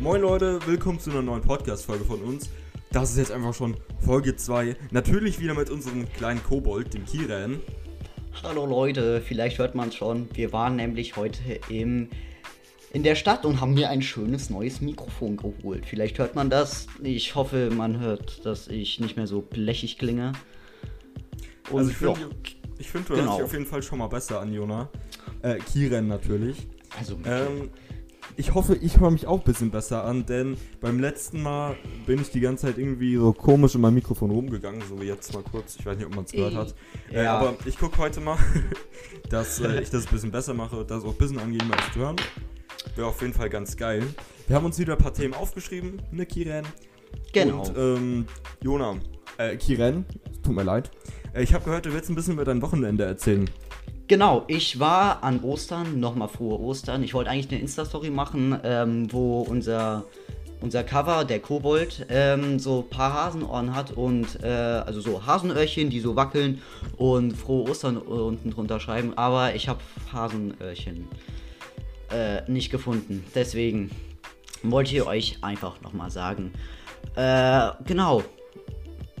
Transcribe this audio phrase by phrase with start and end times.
[0.00, 2.48] Moin Leute, willkommen zu einer neuen Podcast-Folge von uns.
[2.90, 4.76] Das ist jetzt einfach schon Folge 2.
[4.90, 7.60] Natürlich wieder mit unserem kleinen Kobold, dem Kiran.
[8.42, 10.28] Hallo Leute, vielleicht hört man es schon.
[10.34, 12.08] Wir waren nämlich heute im,
[12.92, 15.84] in der Stadt und haben mir ein schönes neues Mikrofon geholt.
[15.86, 16.86] Vielleicht hört man das.
[17.02, 20.32] Ich hoffe, man hört, dass ich nicht mehr so blechig klinge.
[21.70, 22.18] Und also ich finde,
[22.78, 23.26] ich find, du Genau.
[23.26, 24.88] hörst dich auf jeden Fall schon mal besser an, Jona.
[25.42, 26.66] Äh, Kiran natürlich.
[26.98, 27.70] also Ähm,
[28.36, 31.76] ich hoffe, ich höre mich auch ein bisschen besser an, denn beim letzten Mal
[32.06, 35.32] bin ich die ganze Zeit irgendwie so komisch in meinem Mikrofon rumgegangen, so wie jetzt
[35.34, 35.76] mal kurz.
[35.78, 36.74] Ich weiß nicht, ob man es gehört hat.
[37.12, 37.38] Äh, Ja.
[37.38, 38.38] aber ich gucke heute mal,
[39.30, 42.00] dass äh, ich das ein bisschen besser mache, dass auch ein bisschen angenehmer ist zu
[42.00, 42.16] hören.
[42.96, 44.02] Wäre auf jeden Fall ganz geil.
[44.46, 46.64] Wir haben uns wieder ein paar Themen aufgeschrieben, ne, Kiran?
[47.32, 47.62] genau.
[47.62, 48.26] Und, ähm,
[48.62, 48.96] Jona,
[49.38, 50.04] äh, Kiran,
[50.42, 50.90] tut mir leid.
[51.34, 53.48] Äh, ich habe gehört, du willst ein bisschen über dein Wochenende erzählen.
[54.10, 57.04] Genau, ich war an Ostern, nochmal frohe Ostern.
[57.04, 60.04] Ich wollte eigentlich eine Insta-Story machen, ähm, wo unser,
[60.60, 65.90] unser Cover, der Kobold, ähm, so ein paar Hasenohren hat und äh, also so Hasenöhrchen,
[65.90, 66.60] die so wackeln
[66.96, 69.16] und frohe Ostern unten drunter schreiben.
[69.16, 69.78] Aber ich habe
[70.12, 71.06] Hasenöhrchen
[72.10, 73.24] äh, nicht gefunden.
[73.36, 73.92] Deswegen
[74.64, 76.50] wollte ich euch einfach nochmal sagen.
[77.14, 78.24] Äh, genau.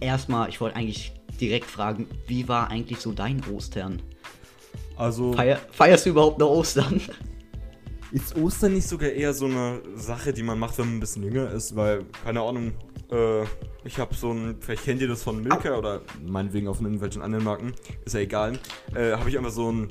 [0.00, 4.02] Erstmal, ich wollte eigentlich direkt fragen, wie war eigentlich so dein Ostern?
[5.00, 7.00] Also, Feier, feierst du überhaupt noch Ostern?
[8.12, 11.22] Ist Ostern nicht sogar eher so eine Sache, die man macht, wenn man ein bisschen
[11.22, 11.74] jünger ist?
[11.74, 12.72] Weil, keine Ahnung,
[13.10, 13.44] äh,
[13.84, 17.44] ich habe so ein, vielleicht kennt ihr das von Milka oder meinetwegen von irgendwelchen anderen
[17.44, 17.72] Marken,
[18.04, 18.58] ist ja egal,
[18.94, 19.90] äh, habe ich einfach so ein,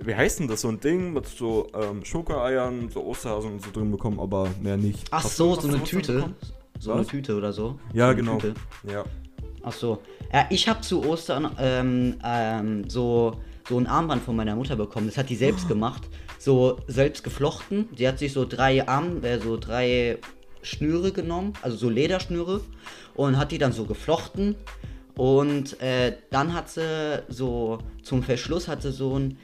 [0.00, 3.70] wie heißt denn das, so ein Ding mit so ähm, Schokoeiern, so Osterhasen und so
[3.70, 5.08] drin bekommen, aber mehr nicht.
[5.10, 6.34] Ach Hast so, du so eine Tüte.
[6.78, 6.98] So Was?
[6.98, 7.78] eine Tüte oder so.
[7.92, 8.38] Ja, so genau.
[8.38, 8.54] Tüte.
[8.90, 9.04] Ja.
[9.62, 9.98] Ach so.
[10.32, 15.06] Ja, ich habe zu Ostern ähm, ähm, so, so ein Armband von meiner Mutter bekommen.
[15.06, 16.02] Das hat die selbst gemacht.
[16.38, 17.88] So selbst geflochten.
[17.96, 20.18] Die hat sich so drei Arm, äh, so drei
[20.62, 22.60] Schnüre genommen, also so Lederschnüre,
[23.14, 24.56] und hat die dann so geflochten.
[25.16, 29.38] Und äh, dann hat sie so zum Verschluss hat sie so ein,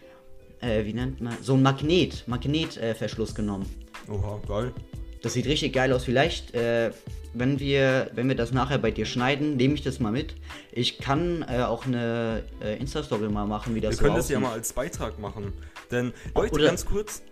[0.61, 3.67] äh, wie nennt man, so ein Magnet, Magnetverschluss Verschluss genommen.
[4.09, 4.73] Oha, geil.
[5.23, 6.05] Das sieht richtig geil aus.
[6.05, 6.91] Vielleicht, äh,
[7.33, 10.35] wenn wir, wenn wir das nachher bei dir schneiden, nehme ich das mal mit.
[10.73, 14.29] Ich kann äh, auch eine äh, Insta-Story mal machen, wie das Wir so können das
[14.29, 14.49] ja aussieht.
[14.49, 15.53] mal als Beitrag machen.
[15.91, 17.23] Denn, Leute, Oder- ganz kurz.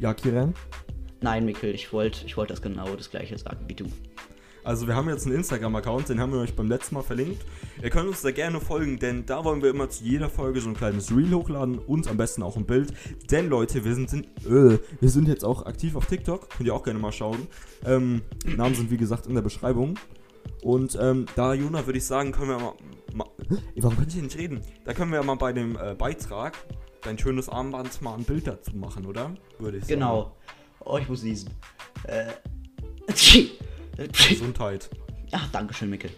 [0.00, 0.52] Ja, Kiran?
[1.22, 3.86] Nein, Mikkel, ich wollte ich wollt das genau das gleiche sagen wie du.
[4.66, 7.46] Also wir haben jetzt einen Instagram-Account, den haben wir euch beim letzten Mal verlinkt.
[7.80, 10.68] Ihr könnt uns da gerne folgen, denn da wollen wir immer zu jeder Folge so
[10.68, 12.92] ein kleines Reel hochladen und am besten auch ein Bild.
[13.30, 16.74] Denn Leute, wir sind, sind, äh, wir sind jetzt auch aktiv auf TikTok, könnt ihr
[16.74, 17.46] auch gerne mal schauen.
[17.84, 18.22] Ähm,
[18.56, 20.00] Namen sind wie gesagt in der Beschreibung.
[20.64, 22.74] Und ähm, da, Jona, würde ich sagen, können wir mal,
[23.14, 23.28] mal...
[23.76, 24.62] Warum könnt ihr nicht reden?
[24.84, 26.54] Da können wir mal bei dem äh, Beitrag
[27.02, 29.32] dein schönes Armband mal ein Bild dazu machen, oder?
[29.60, 29.94] Würde ich sagen.
[29.94, 30.36] Genau.
[30.80, 31.50] Oh, ich muss niesen.
[32.02, 32.32] Äh.
[34.28, 34.90] Gesundheit.
[35.32, 36.10] Ach, danke schön, Mikkel.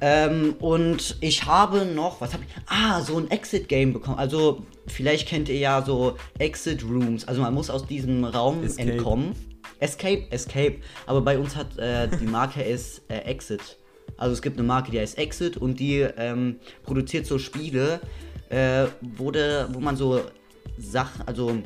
[0.00, 2.50] Ähm, und ich habe noch, was habe ich?
[2.66, 4.18] Ah, so ein Exit-Game bekommen.
[4.18, 7.26] Also, vielleicht kennt ihr ja so Exit-Rooms.
[7.26, 8.92] Also, man muss aus diesem Raum Escape.
[8.92, 9.34] entkommen.
[9.80, 10.76] Escape, Escape.
[11.06, 13.78] Aber bei uns hat äh, die Marke ist äh, Exit.
[14.16, 18.00] Also, es gibt eine Marke, die heißt Exit und die ähm, produziert so Spiele,
[18.48, 20.22] äh, wo, de, wo man so
[20.78, 21.58] Sachen, also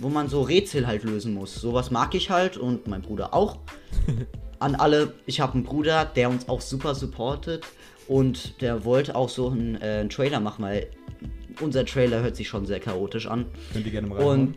[0.00, 1.54] wo man so Rätsel halt lösen muss.
[1.54, 3.58] Sowas mag ich halt und mein Bruder auch.
[4.58, 7.64] An alle, ich habe einen Bruder, der uns auch super supportet
[8.08, 10.88] und der wollte auch so einen, äh, einen Trailer machen, weil
[11.60, 13.46] unser Trailer hört sich schon sehr chaotisch an.
[13.72, 14.18] Könnt ihr gerne mal.
[14.22, 14.56] Und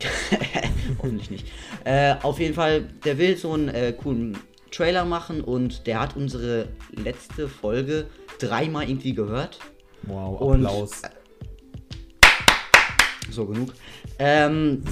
[0.98, 1.46] hoffentlich nicht.
[1.84, 4.36] Äh, auf jeden Fall, der will so einen äh, coolen
[4.70, 8.06] Trailer machen und der hat unsere letzte Folge
[8.38, 9.58] dreimal irgendwie gehört.
[10.02, 11.02] Wow, und- Applaus.
[13.30, 13.72] So genug.
[14.18, 14.82] Ähm,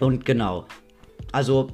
[0.00, 0.66] und genau.
[1.32, 1.68] Also,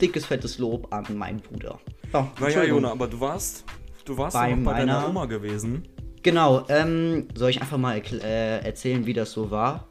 [0.00, 1.78] dickes, fettes Lob an meinen Bruder.
[2.12, 2.64] Ja, Naja.
[2.64, 3.64] Jona, aber du warst,
[4.04, 5.82] du warst Bei bei deiner meiner- Oma gewesen.
[6.22, 9.88] Genau, ähm, soll ich einfach mal äh, erzählen, wie das so war?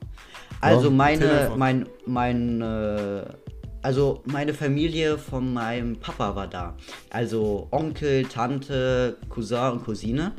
[0.61, 3.23] Also erzähl meine, mein, mein, äh,
[3.81, 6.77] also meine Familie von meinem Papa war da.
[7.09, 10.31] Also Onkel, Tante, Cousin und Cousine.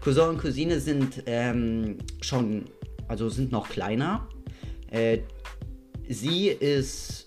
[0.00, 2.64] Cousin und Cousine sind ähm, schon,
[3.06, 4.26] also sind noch kleiner.
[4.90, 5.18] Äh,
[6.08, 7.24] sie ist,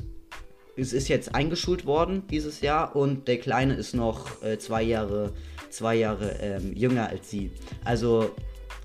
[0.76, 5.34] es ist jetzt eingeschult worden dieses Jahr und der Kleine ist noch äh, zwei Jahre,
[5.70, 7.52] zwei Jahre ähm, jünger als sie.
[7.84, 8.32] Also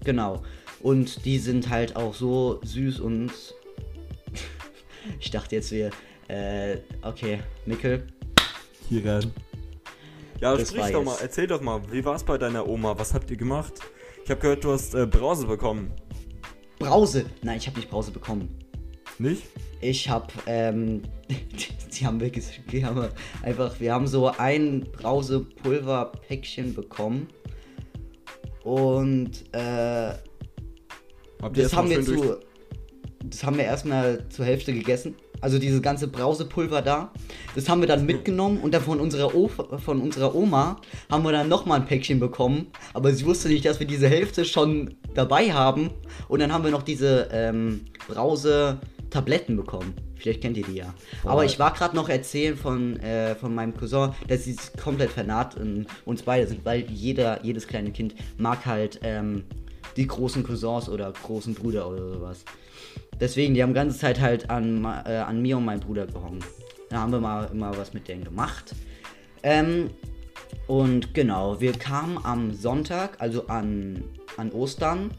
[0.04, 0.42] genau.
[0.80, 3.30] Und die sind halt auch so süß und
[5.20, 5.90] ich dachte jetzt wir,
[6.28, 8.06] äh, okay, Mikkel.
[8.88, 9.32] Kiran.
[10.40, 12.98] Ja, Das sprich doch jetzt- mal, erzähl doch mal, wie war es bei deiner Oma?
[12.98, 13.74] Was habt ihr gemacht?
[14.24, 15.92] Ich habe gehört, du hast äh, Brause bekommen.
[16.78, 17.26] Brause.
[17.42, 18.48] Nein, ich habe nicht Brause bekommen.
[19.18, 19.42] Nicht?
[19.80, 21.02] Ich hab, ähm,
[21.98, 23.10] die haben wir, die haben wir
[23.42, 27.28] einfach, wir haben so ein Brausepulverpäckchen bekommen.
[28.64, 30.14] Und, äh,
[31.52, 32.36] das haben wir zu,
[33.24, 35.16] das haben wir erstmal zur Hälfte gegessen.
[35.40, 37.12] Also dieses ganze Brausepulver da,
[37.56, 40.80] das haben wir dann mitgenommen und dann von unserer, o von unserer Oma
[41.10, 42.68] haben wir dann nochmal ein Päckchen bekommen.
[42.94, 45.90] Aber sie wusste nicht, dass wir diese Hälfte schon dabei haben.
[46.28, 47.86] Und dann haben wir noch diese ähm,
[49.12, 49.94] Brause-Tabletten bekommen.
[50.16, 50.94] Vielleicht kennt ihr die ja.
[51.24, 55.56] Aber ich war gerade noch erzählen von, äh, von meinem Cousin, dass sie komplett vernarrt
[55.56, 59.44] in uns beide sind, weil jeder, jedes kleine Kind mag halt ähm,
[59.96, 62.44] die großen Cousins oder großen Brüder oder sowas.
[63.20, 66.40] Deswegen, die haben die ganze Zeit halt an, äh, an mir und meinem Bruder gehangen.
[66.88, 68.74] Da haben wir mal immer was mit denen gemacht.
[69.42, 69.90] Ähm,
[70.66, 74.04] und genau, wir kamen am Sonntag, also an,
[74.36, 75.10] an Ostern.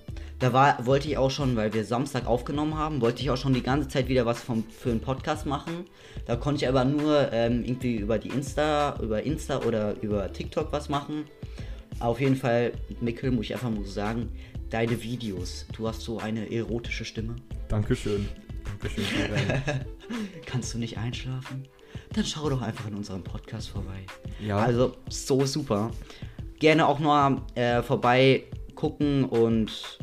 [0.43, 3.53] Da war, wollte ich auch schon, weil wir Samstag aufgenommen haben, wollte ich auch schon
[3.53, 5.85] die ganze Zeit wieder was vom, für einen Podcast machen.
[6.25, 10.73] Da konnte ich aber nur ähm, irgendwie über die Insta, über Insta oder über TikTok
[10.73, 11.23] was machen.
[12.01, 14.33] Auf jeden Fall, Mikkel, muss ich einfach nur sagen,
[14.69, 17.37] deine Videos, du hast so eine erotische Stimme.
[17.69, 18.27] Dankeschön.
[18.65, 19.05] Dankeschön.
[20.45, 21.69] Kannst du nicht einschlafen?
[22.11, 24.05] Dann schau doch einfach in unserem Podcast vorbei.
[24.45, 24.57] Ja.
[24.57, 25.91] Also, so super.
[26.59, 28.43] Gerne auch nur äh, vorbei
[28.75, 29.99] gucken und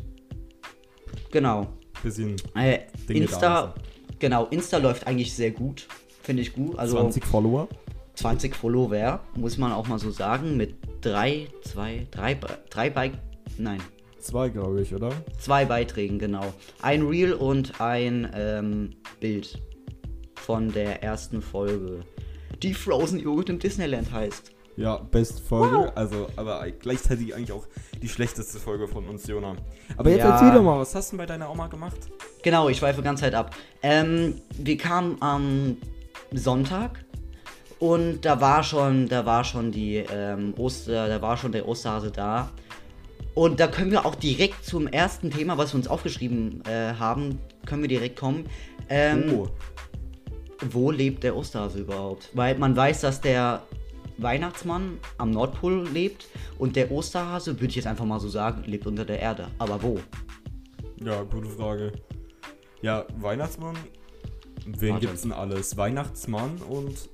[1.31, 1.67] genau.
[2.03, 3.73] Bisschen Äh, Dinge Insta,
[4.19, 5.87] genau, Insta läuft eigentlich sehr gut.
[6.23, 6.77] Finde ich gut.
[6.77, 7.67] Also 20 Follower.
[8.15, 12.37] 20 Follower, muss man auch mal so sagen, mit drei, zwei, drei,
[12.69, 13.13] drei Bike,
[13.57, 13.79] nein,
[14.19, 15.09] Zwei, glaube ich, oder?
[15.39, 16.53] zwei Beiträgen, genau.
[16.81, 19.59] Ein Reel und ein ähm, Bild
[20.35, 22.01] von der ersten Folge,
[22.61, 24.51] die Frozen Joghurt im Disneyland heißt.
[24.81, 25.95] Ja, best Folge.
[25.95, 27.67] Also, aber gleichzeitig eigentlich auch
[28.01, 29.55] die schlechteste Folge von uns, Jona.
[29.95, 30.31] Aber jetzt Ja.
[30.31, 31.97] erzähl doch mal, was hast du denn bei deiner Oma gemacht?
[32.41, 33.55] Genau, ich schweife ganz Zeit ab.
[33.83, 35.77] Ähm, wir kamen am
[36.33, 37.05] Sonntag
[37.77, 42.09] und da war schon, da war schon die ähm, Oster, da war schon der Osterhase
[42.09, 42.49] da.
[43.35, 47.37] Und da können wir auch direkt zum ersten Thema, was wir uns aufgeschrieben äh, haben,
[47.67, 48.45] können wir direkt kommen.
[48.89, 49.47] Ähm, oh,
[50.71, 52.29] Wo lebt der Osterhase überhaupt?
[52.33, 53.61] Weil man weiß, dass der
[54.23, 56.27] Weihnachtsmann am Nordpol lebt
[56.57, 59.47] und der Osterhase, würde ich jetzt einfach mal so sagen, lebt unter der Erde.
[59.57, 59.99] Aber wo?
[61.03, 61.91] ja, gute Frage.
[62.81, 63.75] Ja, Weihnachtsmann.
[64.65, 65.07] Wen Warte.
[65.07, 65.75] gibt's denn alles?
[65.77, 67.09] Weihnachtsmann und.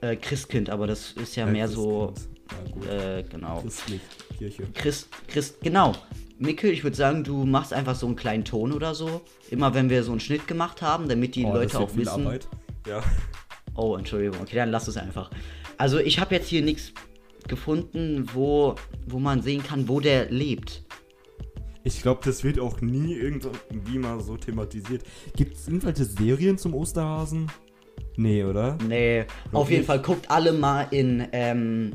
[0.00, 2.12] Äh, Christkind, aber das ist ja äh, mehr so.
[2.14, 2.38] Christkind.
[2.50, 2.86] Ja, gut.
[2.88, 3.60] Äh, genau.
[3.60, 4.00] Christlich,
[4.38, 4.62] Kirche.
[4.74, 5.92] Christ, Christ, genau.
[6.38, 9.22] Mikkel, ich würde sagen, du machst einfach so einen kleinen Ton oder so.
[9.50, 12.26] Immer wenn wir so einen Schnitt gemacht haben, damit die Oh, Leute auch wissen.
[12.26, 12.46] Arbeit.
[12.86, 13.02] Ja.
[13.74, 14.40] Oh, Entschuldigung.
[14.40, 15.30] Okay, dann lass es einfach.
[15.78, 16.92] Also ich habe jetzt hier nichts
[17.46, 18.74] gefunden, wo,
[19.06, 20.84] wo man sehen kann, wo der lebt.
[21.84, 25.04] Ich glaube, das wird auch nie irgendwie mal so thematisiert.
[25.36, 27.50] Gibt es irgendwelche Serien zum Osterhasen?
[28.16, 28.76] Nee, oder?
[28.86, 29.70] Nee, auf Wirklich?
[29.70, 31.92] jeden Fall guckt alle mal in, ähm,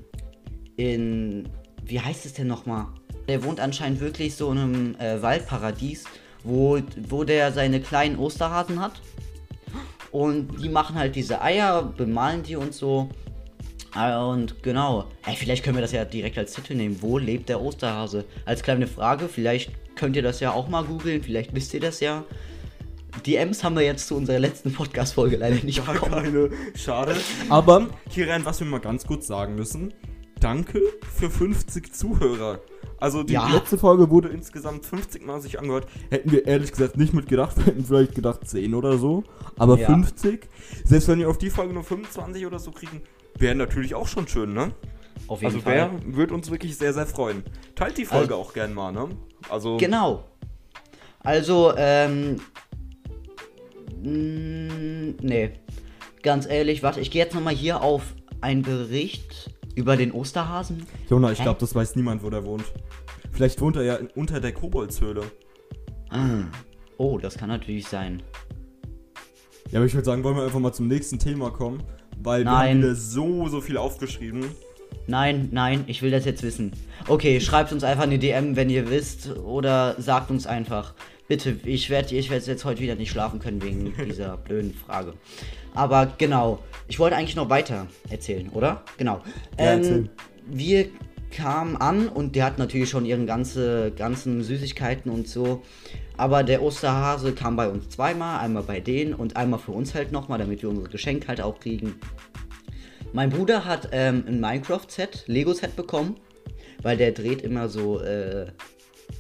[0.78, 1.50] in,
[1.86, 2.88] wie heißt es denn nochmal?
[3.28, 6.06] Der wohnt anscheinend wirklich so in einem äh, Waldparadies,
[6.44, 6.80] wo,
[7.10, 9.02] wo der seine kleinen Osterhasen hat.
[10.12, 13.10] Und die machen halt diese Eier, bemalen die und so.
[13.96, 16.98] Äh, Und genau, Ey, vielleicht können wir das ja direkt als Titel nehmen.
[17.02, 18.26] Wo lebt der Osterhase?
[18.46, 22.00] Als kleine Frage, vielleicht könnt ihr das ja auch mal googeln, vielleicht wisst ihr das
[22.00, 22.24] ja.
[23.26, 26.12] DMs haben wir jetzt zu unserer letzten Podcast-Folge leider nicht Gar bekommen.
[26.24, 26.50] keine.
[26.76, 27.16] Schade.
[27.50, 29.94] Aber, Kiran, was wir mal ganz kurz sagen müssen.
[30.40, 30.82] Danke
[31.16, 32.60] für 50 Zuhörer.
[33.00, 33.48] Also die Ja.
[33.50, 35.88] letzte Folge wurde insgesamt 50 Mal sich angehört.
[36.10, 37.56] Hätten wir ehrlich gesagt nicht mitgedacht.
[37.58, 39.24] Wir hätten vielleicht gedacht 10 oder so.
[39.58, 39.86] Aber Ja.
[39.88, 40.48] 50.
[40.84, 43.02] Selbst wenn wir auf die Folge nur 25 oder so kriegen,
[43.38, 44.72] wäre natürlich auch schon schön, ne?
[45.28, 45.92] Auf jeden Also Fall.
[46.04, 47.44] wer würde uns wirklich sehr, sehr freuen.
[47.76, 49.10] Teilt die Folge auch gern mal, ne?
[49.50, 50.26] Also Genau.
[51.20, 52.40] Also, ähm.
[54.02, 55.52] mh, Nee.
[56.22, 60.86] Ganz ehrlich, warte, ich gehe jetzt nochmal hier auf einen Bericht über den Osterhasen.
[61.10, 62.64] Jona, ich glaube, das weiß niemand, wo der wohnt.
[63.32, 65.24] Vielleicht wohnt er ja in, unter der Koboldshöhle.
[66.98, 68.22] Oh, das kann natürlich sein.
[69.72, 71.82] Ja, aber ich würde sagen, wollen wir einfach mal zum nächsten Thema kommen,
[72.24, 72.70] weil wir Nein.
[72.70, 74.46] haben wieder so, so viel aufgeschrieben.
[75.08, 76.72] Nein, nein, ich will das jetzt wissen.
[77.08, 80.94] Okay, schreibt uns einfach eine DM, wenn ihr wisst, oder sagt uns einfach.
[81.28, 85.14] Bitte, ich werde ich werd jetzt heute wieder nicht schlafen können wegen dieser blöden Frage.
[85.74, 88.84] Aber genau, ich wollte eigentlich noch weiter erzählen, oder?
[88.98, 89.22] Genau.
[89.58, 90.10] Ja, ähm,
[90.46, 90.88] wir
[91.32, 95.64] kamen an und der hat natürlich schon ihren ganze, ganzen Süßigkeiten und so.
[96.18, 100.12] Aber der Osterhase kam bei uns zweimal, einmal bei denen und einmal für uns halt
[100.12, 101.96] nochmal, damit wir unsere Geschenke halt auch kriegen.
[103.14, 106.16] Mein Bruder hat ähm, ein Minecraft-Set, Lego-Set bekommen,
[106.82, 108.48] weil der dreht immer so äh,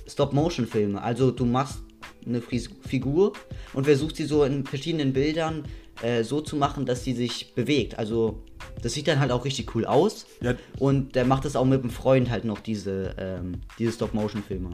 [0.07, 1.01] Stop-Motion-Filme.
[1.01, 1.79] Also du machst
[2.25, 3.33] eine Fris Figur
[3.73, 5.63] und versucht sie so in verschiedenen Bildern
[6.01, 7.99] äh, so zu machen, dass sie sich bewegt.
[7.99, 8.43] Also
[8.81, 10.25] das sieht dann halt auch richtig cool aus.
[10.41, 10.55] Ja.
[10.79, 14.71] Und der macht das auch mit einem Freund halt noch, diese, ähm, diese Stop-Motion-Filme.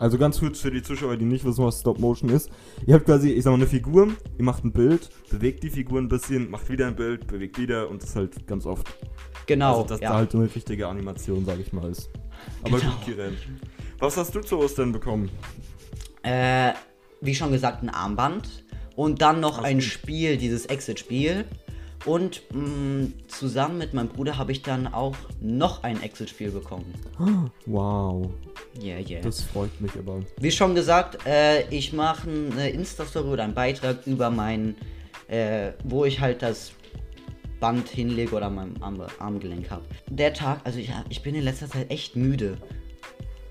[0.00, 2.48] Also ganz kurz für die Zuschauer, die nicht wissen, was Stop Motion ist.
[2.86, 6.00] Ihr habt quasi, ich sag mal, eine Figur, ihr macht ein Bild, bewegt die Figur
[6.00, 8.88] ein bisschen, macht wieder ein Bild, bewegt wieder und das halt ganz oft.
[9.44, 9.82] Genau.
[9.82, 10.08] also, dass ja.
[10.08, 12.08] da halt so eine richtige Animation, sag ich mal, ist.
[12.62, 12.92] Aber Genau.
[12.92, 13.36] gut, Kiran.
[13.98, 15.28] Was hast du zu Ostern bekommen?
[16.22, 16.72] Äh,
[17.20, 18.64] wie schon gesagt, ein Armband.
[18.96, 19.84] Und dann noch Ach, ein gut.
[19.84, 21.44] Spiel, dieses Exit-Spiel.
[22.06, 26.94] Und mh, zusammen mit meinem Bruder habe ich dann auch noch ein Exit-Spiel bekommen.
[27.66, 28.30] Wow,
[28.82, 29.20] Yeah, yeah.
[29.20, 30.20] das freut mich aber.
[30.38, 34.76] Wie schon gesagt, äh, ich mache eine Insta-Story oder einen Beitrag über mein,
[35.28, 36.72] äh, wo ich halt das
[37.58, 39.84] Band hinlege oder mein Arm, Armgelenk habe.
[40.08, 42.56] Der Tag, also ich, ich bin in letzter Zeit echt müde.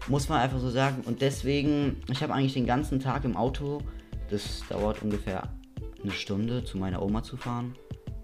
[0.07, 1.03] Muss man einfach so sagen.
[1.05, 3.79] Und deswegen, ich habe eigentlich den ganzen Tag im Auto.
[4.29, 5.49] Das dauert ungefähr
[6.01, 7.75] eine Stunde, zu meiner Oma zu fahren.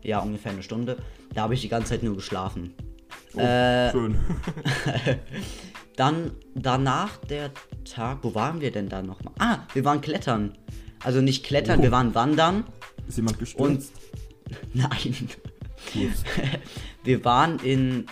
[0.06, 0.98] Ja, ungefähr eine Stunde.
[1.34, 2.74] Da habe ich die ganze Zeit nur geschlafen.
[3.36, 4.16] Oh, Äh, schön.
[5.96, 7.52] Dann danach der
[7.86, 9.34] Tag, wo waren wir denn da nochmal?
[9.40, 10.58] Ah, wir waren klettern.
[11.04, 11.84] Also nicht klettern, Oh.
[11.84, 12.66] wir waren wandern.
[13.08, 13.94] Ist jemand gestürzt?
[14.74, 15.30] Nein.
[15.94, 16.12] Gut.
[17.04, 18.08] Wir waren in.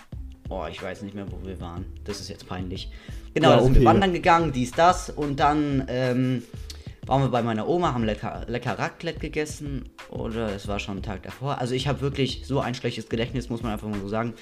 [0.50, 1.86] Oh, ich weiß nicht mehr, wo wir waren.
[2.04, 2.92] Das ist jetzt peinlich.
[3.34, 3.80] Genau, Ja, da sind okay.
[3.80, 5.10] wir wandern gegangen, dies, das.
[5.10, 6.44] Und dann ähm,
[7.06, 9.90] waren wir bei meiner Oma, haben lecker, lecker Raclette gegessen.
[10.10, 11.58] Oder es war schon ein Tag davor.
[11.60, 14.34] Also ich habe wirklich so ein schlechtes Gedächtnis, muss man einfach mal so sagen.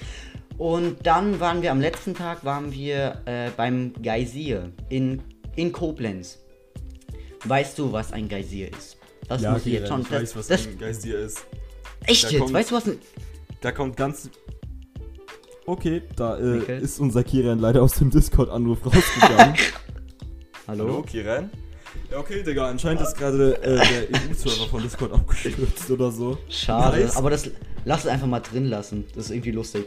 [0.58, 5.22] Und dann waren wir am letzten Tag, waren wir äh, beim Geysir in,
[5.56, 6.38] in Koblenz.
[7.44, 8.96] Weißt du, was ein Geysir ist?
[9.28, 10.02] Das Ja, muss ich jetzt schon.
[10.02, 11.44] ich das, weiß, was das, ein Geist hier ist.
[12.06, 12.40] echt da jetzt?
[12.40, 12.98] kommt- Weißt du, was ein.
[13.60, 14.30] Da kommt ganz.
[15.66, 19.54] Okay, da äh, ist unser Kiran leider aus dem Discord-Anruf rausgegangen.
[20.68, 21.02] Hallo?
[21.02, 21.50] Kiran?
[22.12, 23.76] Ja, okay, Digga, anscheinend ist gerade äh,
[24.10, 26.36] der EU-Server von Discord abgestürzt oder so.
[26.50, 27.16] Schade, Nice.
[27.16, 27.50] aber das
[27.86, 29.06] lass es einfach mal drin lassen.
[29.14, 29.86] Das ist irgendwie lustig.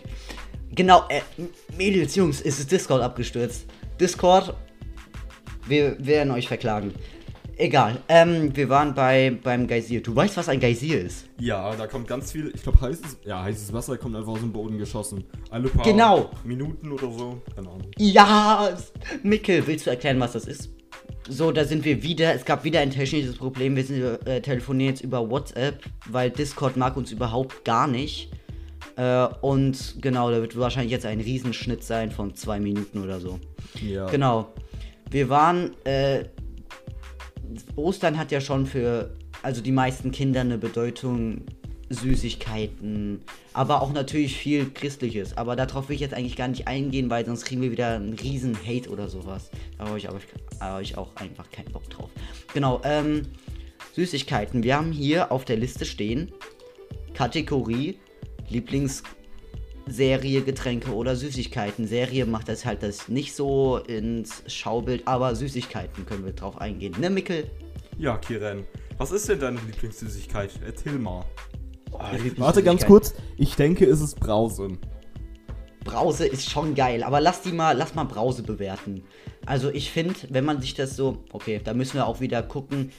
[0.73, 1.21] Genau, äh,
[1.77, 3.65] Mädels, Jungs, es ist Discord abgestürzt.
[3.99, 4.55] Discord,
[5.67, 6.95] wir werden euch verklagen.
[7.57, 10.01] Egal, ähm, wir waren bei, beim Geysir.
[10.01, 11.25] Du weißt, was ein Geysir ist?
[11.39, 14.51] Ja, da kommt ganz viel, ich glaube heißes, ja, heißes Wasser kommt einfach aus dem
[14.51, 15.23] Boden geschossen.
[15.51, 16.31] Alle paar Genau.
[16.43, 17.91] Minuten oder so, keine Ahnung.
[17.97, 18.75] Ja,
[19.21, 20.74] Mickel, willst du erklären, was das ist?
[21.27, 22.35] So, da sind wir wieder.
[22.35, 23.75] Es gab wieder ein technisches Problem.
[23.75, 28.31] Wir sind, äh, telefonieren jetzt über WhatsApp, weil Discord mag uns überhaupt gar nicht.
[28.95, 33.39] Äh, und genau, da wird wahrscheinlich jetzt ein Riesenschnitt sein von zwei Minuten oder so.
[33.81, 34.05] Ja.
[34.05, 34.53] Genau.
[35.09, 36.25] Wir waren, äh,
[37.75, 41.41] Ostern hat ja schon für, also die meisten Kinder eine Bedeutung,
[41.89, 43.21] Süßigkeiten,
[43.53, 45.37] aber auch natürlich viel Christliches.
[45.37, 48.13] Aber darauf will ich jetzt eigentlich gar nicht eingehen, weil sonst kriegen wir wieder einen
[48.13, 49.51] riesen Hate oder sowas.
[49.77, 50.07] Da habe ich,
[50.59, 52.09] habe ich auch einfach keinen Bock drauf.
[52.53, 53.23] Genau, ähm,
[53.93, 54.63] Süßigkeiten.
[54.63, 56.31] Wir haben hier auf der Liste stehen,
[57.13, 57.99] Kategorie
[58.49, 61.87] Lieblingsserie, Getränke oder Süßigkeiten.
[61.87, 66.95] Serie macht das halt das nicht so ins Schaubild, aber Süßigkeiten können wir drauf eingehen.
[66.99, 67.49] Ne, Mickel?
[67.97, 68.65] Ja, Kiran.
[68.97, 70.51] Was ist denn deine Lieblingssüßigkeit?
[70.65, 71.25] Erzähl mal.
[71.99, 74.69] Oh, Warte ganz kurz, ich denke, es ist Brause.
[75.83, 79.03] Brause ist schon geil, aber lass die mal, lass mal Brause bewerten.
[79.45, 82.91] Also ich finde, wenn man sich das so, okay, da müssen wir auch wieder gucken,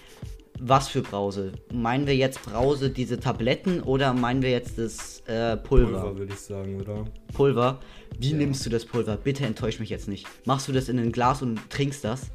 [0.61, 1.53] was für Brause.
[1.73, 6.01] Meinen wir jetzt Brause diese Tabletten oder meinen wir jetzt das äh, Pulver?
[6.01, 7.05] Pulver, würde ich sagen, oder?
[7.35, 7.81] Pulver.
[8.19, 8.37] Wie Ja.
[8.37, 9.17] nimmst du das Pulver?
[9.17, 10.27] Bitte enttäusch mich jetzt nicht.
[10.47, 12.31] Machst du das in ein Glas und trinkst das?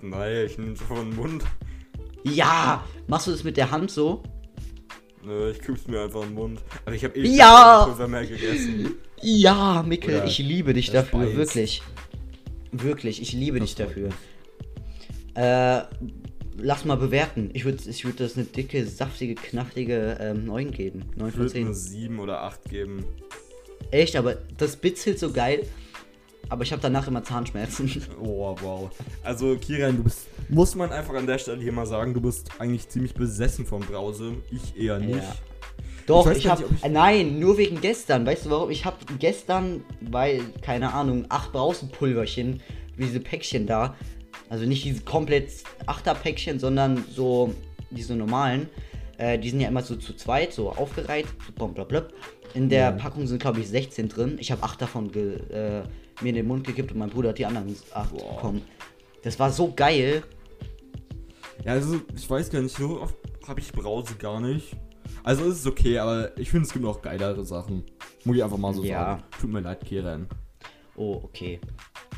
[0.00, 1.44] Nein, ich nehme es vor den Mund.
[2.24, 2.84] Ja!
[3.06, 4.22] Machst du das mit der Hand so?
[5.24, 6.60] Nö, ich küb's mir einfach in den Mund.
[6.84, 7.84] Aber ich habe eh Ja!
[7.86, 8.96] Pulver mehr gegessen.
[9.20, 11.36] Ja, Mikkel, Oder ich liebe dich dafür, Speis.
[11.36, 11.82] wirklich.
[12.72, 14.08] Wirklich, ich liebe dich freut dafür.
[15.34, 15.84] Äh,
[16.58, 17.50] lass mal bewerten.
[17.52, 21.04] Ich würde ich würd das eine dicke, saftige, knaftige ähm, 9 geben.
[21.16, 21.66] 9 Ich von würde 10.
[21.66, 23.04] eine 7 oder 8 geben.
[23.90, 25.66] Echt, aber das bitzelt so geil.
[26.48, 27.90] Aber ich habe danach immer Zahnschmerzen.
[28.22, 28.90] Oh, wow.
[29.22, 32.50] Also, Kiran, du bist, muss man einfach an der Stelle hier mal sagen, du bist
[32.58, 34.34] eigentlich ziemlich besessen von Brause.
[34.50, 35.16] Ich eher nicht.
[35.16, 35.34] Ja.
[36.06, 36.64] Doch, ich, gar habe.
[36.82, 38.26] ich- Nein, nur wegen gestern.
[38.26, 38.70] Weißt du warum?
[38.70, 42.60] Ich habe gestern, weil, keine Ahnung, acht Brausenpulverchen,
[42.96, 43.94] wie diese Päckchen da.
[44.50, 45.50] Also nicht diese komplett
[45.86, 47.54] Achterpäckchen, sondern so
[47.90, 48.68] diese normalen.
[49.16, 51.26] Äh, die sind ja immer so zu zweit, so aufgereiht.
[51.46, 52.08] So blablabla.
[52.54, 52.90] In der Ja.
[52.92, 54.36] Packung sind, glaube ich, 16 drin.
[54.40, 55.82] Ich habe acht davon ge, äh,
[56.22, 58.34] mir in den Mund gekippt und mein Bruder hat die anderen acht Boah.
[58.36, 58.62] bekommen.
[59.22, 60.22] Das war so geil.
[61.64, 63.14] Ja, also, ich weiß gar nicht, so oft
[63.46, 64.76] habe ich Brause gar nicht.
[65.22, 67.84] Also, es ist okay, aber ich finde, es gibt noch geilere Sachen.
[68.24, 68.98] Muss ich einfach mal so Ja.
[69.16, 69.22] sagen.
[69.40, 70.26] Tut mir leid, Kiran.
[70.96, 71.60] Oh, okay.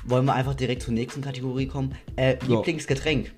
[0.07, 1.95] Wollen wir einfach direkt zur nächsten Kategorie kommen?
[2.17, 2.37] Äh.
[2.47, 3.33] Lieblingsgetränk.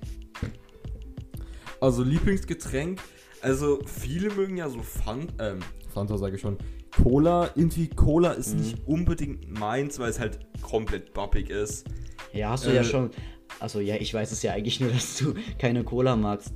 [1.79, 2.99] Also Lieblingsgetränk.
[3.41, 5.59] Also viele mögen ja so Fanta, ähm,
[5.93, 6.57] Fanta sage ich schon.
[7.03, 8.59] Cola, irgendwie Cola ist Mhm.
[8.61, 11.85] nicht unbedingt meins, weil es halt komplett bappig ist.
[12.33, 13.11] Ja, hast du Äh, ja schon.
[13.59, 16.53] Also ja, ich weiß es ja eigentlich nur, dass du keine Cola magst.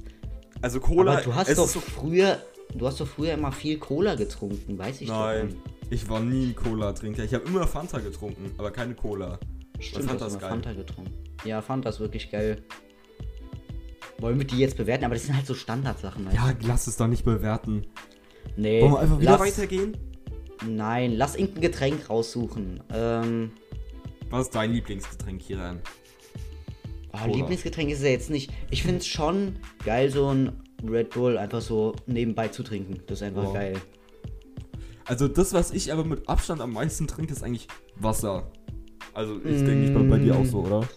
[0.62, 2.40] Also Cola, Aber du hast doch so früher,
[2.76, 5.72] du hast doch früher immer viel Cola getrunken, weiß ich Nein, doch.
[5.90, 7.24] ich war nie Cola-Trinker.
[7.24, 9.40] Ich habe immer Fanta getrunken, aber keine Cola.
[9.80, 10.50] Stimmt, Fanta ist geil.
[10.50, 11.14] Fanta getrunken.
[11.46, 12.62] Ja, Fanta ist wirklich geil.
[14.20, 15.04] Wollen wir die jetzt bewerten?
[15.06, 16.28] Aber das sind halt so Standardsachen.
[16.34, 17.88] Ja, lass es doch nicht bewerten.
[18.56, 18.82] nee.
[18.82, 19.98] Wollen wir einfach wieder lass, weitergehen?
[20.68, 22.82] Nein, lass irgendein Getränk raussuchen.
[22.94, 23.52] Ähm,
[24.30, 25.80] Was ist dein Lieblingsgetränk, Kiran?
[27.14, 27.34] oh.
[27.34, 28.52] Lieblingsgetränk ist es ja jetzt nicht.
[28.70, 30.52] Ich finde es schon geil, so ein
[30.88, 33.02] Red Bull einfach so nebenbei zu trinken.
[33.08, 33.54] Das ist einfach Boah.
[33.54, 33.78] geil.
[35.06, 38.52] Also das, was ich aber mit Abstand am meisten trinke, ist eigentlich Wasser.
[39.14, 39.94] Also ich denke, ich Mm.
[39.96, 40.88] bin bei dir auch so, oder?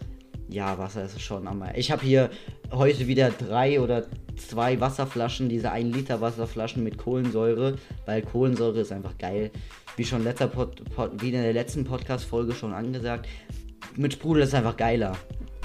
[0.48, 2.30] Ja, Wasser ist schon am Ich habe hier
[2.70, 7.76] heute wieder drei oder zwei Wasserflaschen, diese 1 Liter Wasserflaschen mit Kohlensäure,
[8.06, 9.50] weil Kohlensäure ist einfach geil.
[9.96, 13.28] Wie schon letzter Pod, Pod, wie in der letzten Podcast-Folge schon angesagt,
[13.96, 15.16] mit Sprudel ist einfach geiler.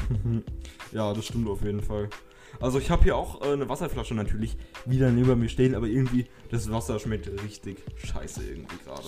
[0.91, 2.09] Ja, das stimmt auf jeden Fall.
[2.59, 6.25] Also ich habe hier auch äh, eine Wasserflasche natürlich wieder neben mir stehen, aber irgendwie
[6.49, 9.07] das Wasser schmeckt richtig scheiße irgendwie gerade.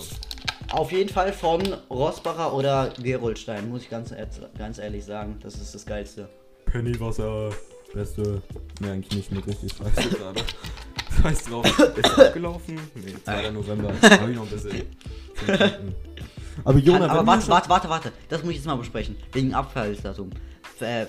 [0.70, 4.14] Auf jeden Fall von Rossbacher oder Gerolstein, muss ich ganz,
[4.56, 5.38] ganz ehrlich sagen.
[5.42, 6.28] Das ist das Geilste.
[6.66, 7.50] Pennywasser,
[7.92, 8.42] beste.
[8.80, 10.42] Ne, eigentlich nicht, mit richtig scheiße gerade.
[11.20, 11.78] Scheiß drauf.
[11.96, 12.80] Ist abgelaufen?
[12.94, 13.50] Nee, 2.
[13.50, 13.92] November.
[14.02, 14.86] Hab ich noch ein bisschen.
[16.64, 18.12] Aber Jonah, aber warte, warte, warte, warte.
[18.28, 19.16] Das muss ich jetzt mal besprechen.
[19.32, 20.30] Wegen Abfallsdatum.
[20.80, 21.06] Äh,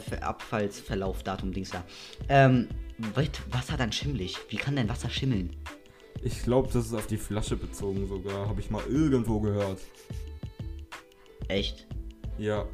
[0.00, 1.82] Ver, Abfallsverlauf, Datum, Dings da.
[2.28, 2.68] Ähm,
[3.14, 4.36] wird Wasser dann schimmelig?
[4.48, 5.50] Wie kann denn Wasser schimmeln?
[6.22, 8.48] Ich glaube, das ist auf die Flasche bezogen sogar.
[8.48, 9.80] Habe ich mal irgendwo gehört.
[11.48, 11.86] Echt?
[12.38, 12.66] Ja.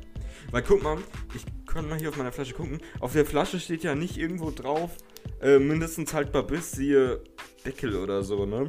[0.51, 0.99] Weil guck mal,
[1.35, 2.81] ich kann mal hier auf meiner Flasche gucken.
[3.01, 4.97] Auf der Flasche steht ja nicht irgendwo drauf,
[5.41, 7.23] äh, mindestens haltbar bis, siehe
[7.65, 8.69] Deckel oder so, ne?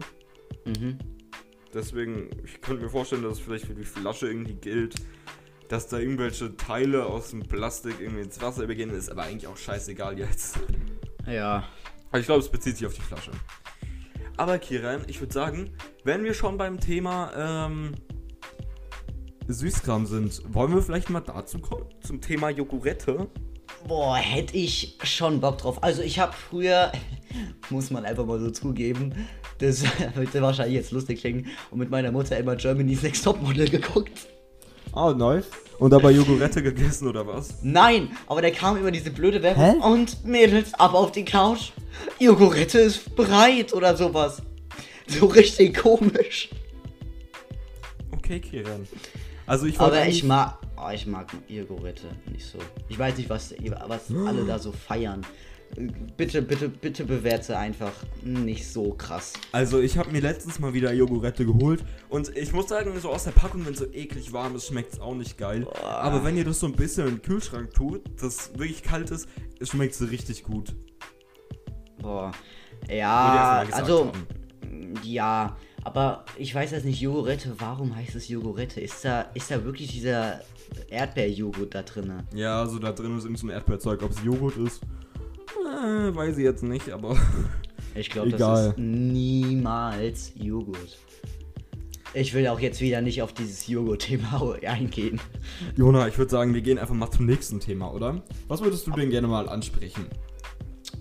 [0.66, 0.98] Mhm.
[1.74, 4.96] Deswegen, ich könnte mir vorstellen, dass es vielleicht für die Flasche irgendwie gilt,
[5.68, 9.58] dass da irgendwelche Teile aus dem Plastik irgendwie ins Wasser übergehen, ist aber eigentlich auch
[9.58, 10.60] scheißegal jetzt.
[11.26, 11.68] Ja.
[12.10, 13.32] Aber ich glaube, es bezieht sich auf die Flasche.
[14.38, 15.72] Aber Kiran, ich würde sagen,
[16.04, 17.32] wenn wir schon beim Thema
[17.68, 17.96] ähm,
[19.48, 23.28] Süßkram sind, wollen wir vielleicht mal dazu kommen, zum Thema Jogurette?
[23.88, 25.84] Boah, hätte ich schon Bock drauf.
[25.84, 26.92] Also ich habe früher,
[27.70, 29.14] muss man einfach mal so zugeben,
[29.60, 29.84] das
[30.16, 34.28] wird wahrscheinlich jetzt lustig klingen, und mit meiner Mutter immer Germany's Next Topmodel geguckt.
[34.94, 35.46] Ah, nice.
[35.80, 37.64] Und dabei Jogurette gegessen oder was?
[37.64, 39.44] Nein, aber da kam immer diese blöde Hä?
[39.44, 39.82] Werbung.
[39.82, 41.72] Und Mädels, ab auf die Couch.
[42.20, 44.42] Jogurette ist bereit oder sowas.
[45.08, 46.50] So richtig komisch.
[48.12, 48.88] Okay, Kiran.
[49.46, 52.58] Also ich wollte Aber ich mag, oh, ich mag Jogurette nicht so.
[52.88, 53.54] Ich weiß nicht, was,
[53.88, 55.26] was alle da so feiern.
[56.18, 59.34] Bitte, bitte, bitte bewerte einfach nicht so krass.
[59.52, 63.24] Also ich habe mir letztens mal wieder Jogurette geholt und ich muss sagen, so aus
[63.24, 65.68] der Packung, wenn es so eklig warm ist, schmeckt es auch nicht geil.
[65.84, 69.28] Aber wenn ihr das so ein bisschen in den Kühlschrank tut, das wirklich kalt ist,
[69.60, 70.76] es schmeckt so richtig gut.
[72.00, 72.32] Boah.
[72.88, 74.94] Ja, also, haben.
[75.04, 78.82] ja, aber ich weiß jetzt nicht, Jogurette, warum heißt es Jogurette?
[78.82, 80.42] Ist da, ist da wirklich dieser
[80.90, 82.14] Erdbeerjoghurt da drin?
[82.34, 84.02] Ja, also da drin ist irgend so ein Erdbeerzeug.
[84.04, 84.82] Ob es Joghurt ist,
[85.62, 87.18] äh, weiß ich jetzt nicht, aber
[87.96, 90.98] Ich glaube, das ist niemals Joghurt.
[92.16, 95.20] Ich will auch jetzt wieder nicht auf dieses Joghurt-Thema eingehen.
[95.76, 98.22] Jona, ich würde sagen, wir gehen einfach mal zum nächsten Thema, oder?
[98.48, 100.06] Was würdest du denn gerne mal ansprechen?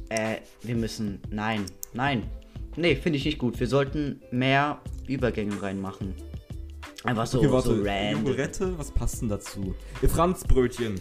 [0.08, 1.20] Äh, wir müssen.
[1.30, 2.24] Nein, nein.
[2.76, 3.58] Nee, finde ich nicht gut.
[3.60, 6.14] Wir sollten mehr Übergänge reinmachen.
[7.04, 7.68] Einfach so, Okay, warte.
[7.68, 8.26] so random.
[8.26, 9.74] Jogurette, was passt denn dazu?
[10.00, 11.00] Ihr Franzbrötchen.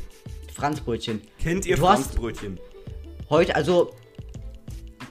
[0.53, 1.21] Franzbrötchen.
[1.39, 2.59] Kennt ihr Du Franzbrötchen?
[3.29, 3.91] Heute, also.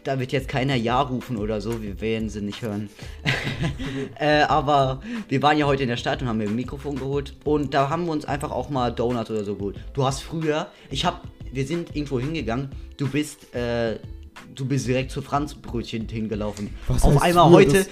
[0.02, 2.88] Da wird jetzt keiner Ja rufen oder so, wir werden sie nicht hören.
[4.18, 7.36] äh, aber wir waren ja heute in der Stadt und haben mir ein Mikrofon geholt.
[7.44, 9.76] Und da haben wir uns einfach auch mal Donuts oder so geholt.
[9.92, 13.98] Du hast früher, ich hab, wir sind irgendwo hingegangen, du bist, äh,
[14.60, 16.70] du bist direkt zu Franzbrötchen hingelaufen.
[16.88, 17.88] Was auf einmal heute, Das-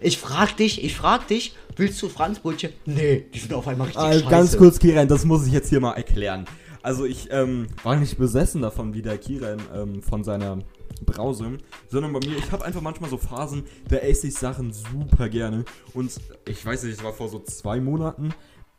[0.00, 2.72] ich frag dich, ich frag dich, willst du Franzbrötchen?
[2.86, 4.26] Nee, die sind auf einmal richtig Ah, scheiße.
[4.26, 6.44] ganz kurz, Kiran, das muss ich jetzt hier mal erklären.
[6.82, 10.58] Also ich ähm, war nicht besessen davon, wie der Kiran ähm, von seiner
[11.04, 11.58] Brause,
[11.90, 15.64] sondern bei mir, ich habe einfach manchmal so Phasen, da esse ich Sachen super gerne.
[15.94, 16.12] Und
[16.48, 18.30] ich weiß nicht, es war vor so zwei Monaten,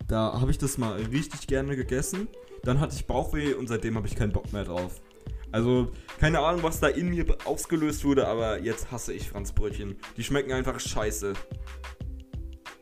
[0.08, 2.28] da habe ich das mal richtig gerne gegessen.
[2.64, 5.02] Dann hatte ich Bauchweh und seitdem habe ich keinen Bock mehr drauf.
[5.52, 9.96] Also, keine Ahnung, was da in mir ausgelöst wurde, aber jetzt hasse ich Franzbrötchen.
[10.16, 11.34] Die schmecken einfach scheiße.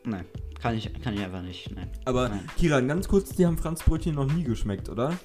[0.04, 0.24] Nein,
[0.60, 1.90] kann ich, kann ich einfach nicht, nein.
[2.04, 2.48] Aber Nein.
[2.58, 5.18] Kiran, ganz kurz, die haben Franzbrötchen noch nie geschmeckt, oder?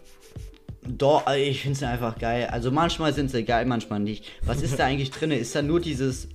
[0.88, 2.47] Doch, ich finde sie einfach geil.
[2.47, 4.25] Also manchmal sind sie geil, manchmal nicht.
[4.45, 5.32] Was ist da eigentlich drin?
[5.32, 6.27] Ist da nur dieses.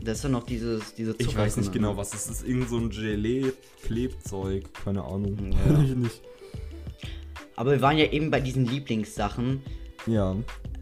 [0.00, 2.46] Das ist doch noch dieses, diese Ich weiß nicht genau, was es ist.
[2.46, 4.72] Irgend so ein Gelee-Klebzeug.
[4.84, 5.52] Keine Ahnung.
[5.52, 5.82] Ja.
[5.82, 6.20] ich nicht.
[7.56, 9.62] Aber wir waren ja eben bei diesen Lieblingssachen.
[10.08, 10.34] Ja.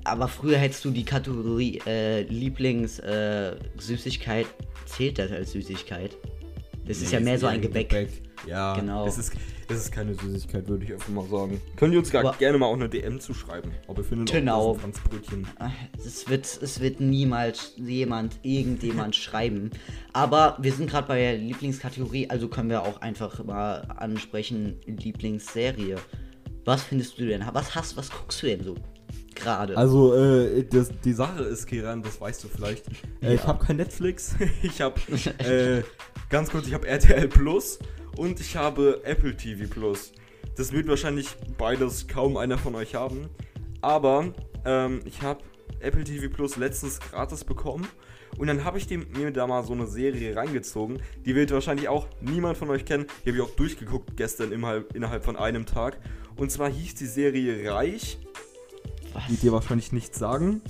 [0.05, 3.57] Aber früher hättest du die Kategorie äh, Lieblings äh.
[4.87, 6.17] Zählt das als Süßigkeit?
[6.87, 7.93] Das ist ja mehr so ein Gebäck.
[8.47, 9.05] Ja, Genau.
[9.09, 9.33] Es ist,
[9.69, 11.61] es ist keine Süßigkeit, würde ich einfach mal sagen.
[11.75, 13.73] Könnt ihr uns gar, Aber- gerne mal auch eine DM zuschreiben.
[13.89, 14.61] Aber ihr findet Genau.
[14.61, 15.49] auch das Franzbrötchen.
[15.99, 19.71] Es wird, es wird niemals jemand, irgendjemand schreiben.
[20.12, 25.97] Aber wir sind gerade bei der Lieblingskategorie, also können wir auch einfach mal ansprechen, Lieblingsserie.
[26.65, 27.43] Was findest du denn?
[27.53, 28.77] Was hast, was guckst du denn so
[29.37, 29.77] gerade?
[29.77, 32.87] Also, äh, das, die Sache ist, Kiran, das weißt du vielleicht.
[33.20, 33.46] Äh, Ich Ja.
[33.49, 34.35] habe kein Netflix.
[34.62, 35.01] ich habe,
[35.38, 35.83] äh,
[36.31, 37.79] ganz kurz, ich habe RTL Plus
[38.16, 40.12] und ich habe Apple TV Plus.
[40.57, 43.29] Das wird wahrscheinlich beides kaum einer von euch haben.
[43.83, 44.33] Aber
[44.64, 45.40] ähm, ich habe
[45.81, 47.87] Apple TV Plus letztens gratis bekommen.
[48.38, 51.01] Und dann habe ich dem, mir da mal so eine Serie reingezogen.
[51.25, 53.07] Die wird wahrscheinlich auch niemand von euch kennen.
[53.25, 55.99] Die habe ich auch durchgeguckt gestern innerhalb, innerhalb von einem Tag.
[56.37, 58.18] Und zwar hieß die Serie Reich.
[59.16, 59.26] Was?
[59.29, 60.61] Die dir wahrscheinlich nichts sagen.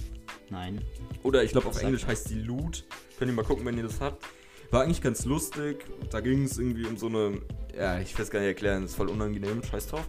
[0.51, 0.81] Nein.
[1.23, 2.85] Oder ich glaube auf Englisch heißt die Loot.
[3.19, 4.25] Könnt ihr mal gucken, wenn ihr das habt.
[4.71, 5.85] War eigentlich ganz lustig.
[6.11, 7.41] Da ging es irgendwie um so eine.
[7.77, 9.63] Ja, ich es gar nicht erklären, das ist voll unangenehm.
[9.63, 10.09] Scheiß drauf.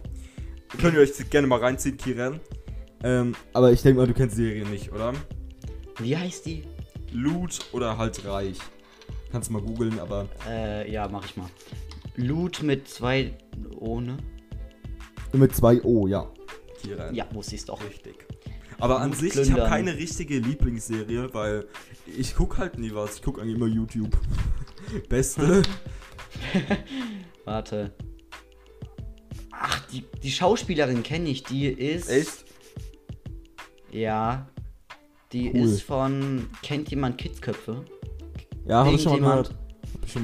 [0.80, 2.40] Könnt ihr euch gerne mal reinziehen, Kiran.
[3.02, 5.12] Ähm, aber ich denke mal, du kennst die Serie nicht, oder?
[5.98, 6.64] Wie heißt die?
[7.12, 8.58] Loot oder halt Reich.
[9.30, 10.28] Kannst du mal googeln, aber.
[10.46, 11.48] Äh, ja, mach ich mal.
[12.16, 13.34] Loot mit zwei
[13.78, 14.16] ohne.
[15.32, 16.30] Mit zwei O, ja.
[16.82, 17.14] Kiran.
[17.14, 17.82] Ja, wusste ich's doch.
[17.84, 18.26] Richtig.
[18.80, 19.68] Aber an sich, ich habe plündern.
[19.68, 21.66] keine richtige Lieblingsserie, weil
[22.06, 23.16] ich gucke halt nie was.
[23.16, 24.16] Ich gucke eigentlich immer YouTube.
[25.08, 25.62] Beste.
[27.44, 27.92] Warte.
[29.50, 31.42] Ach, die, die Schauspielerin kenne ich.
[31.42, 32.08] Die ist.
[32.08, 32.44] Echt?
[33.90, 34.48] Ja.
[35.32, 35.60] Die Cool.
[35.60, 36.48] ist von.
[36.62, 37.84] Kennt jemand Kidsköpfe?
[38.66, 39.54] Ja, habe ich ich schon mal gehört.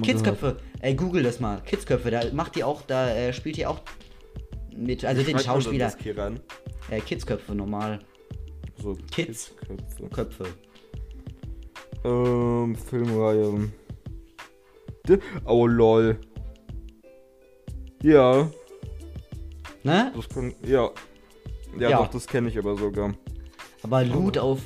[0.02, 0.58] Kidsköpfe.
[0.80, 1.60] Ey, google das mal.
[1.62, 2.10] Kidsköpfe.
[2.10, 2.82] Da macht die auch.
[2.82, 3.80] Da äh, spielt die auch
[4.76, 5.04] mit.
[5.04, 5.92] Also den Schreibt man Schauspieler.
[6.90, 8.00] Äh, Kidsköpfe normal.
[8.82, 9.52] So, Kids.
[9.56, 10.08] Köpfe.
[10.10, 10.44] Köpfe.
[12.04, 13.70] Ähm, Filmreihe.
[15.44, 16.18] Oh lol.
[18.02, 18.50] Ja,
[19.82, 20.12] Ne?
[20.14, 20.54] das kann.
[20.66, 20.90] Ja.
[21.78, 21.98] Ja, Ja.
[21.98, 23.14] doch, das kenne ich aber sogar.
[23.82, 24.60] Aber Loot auf.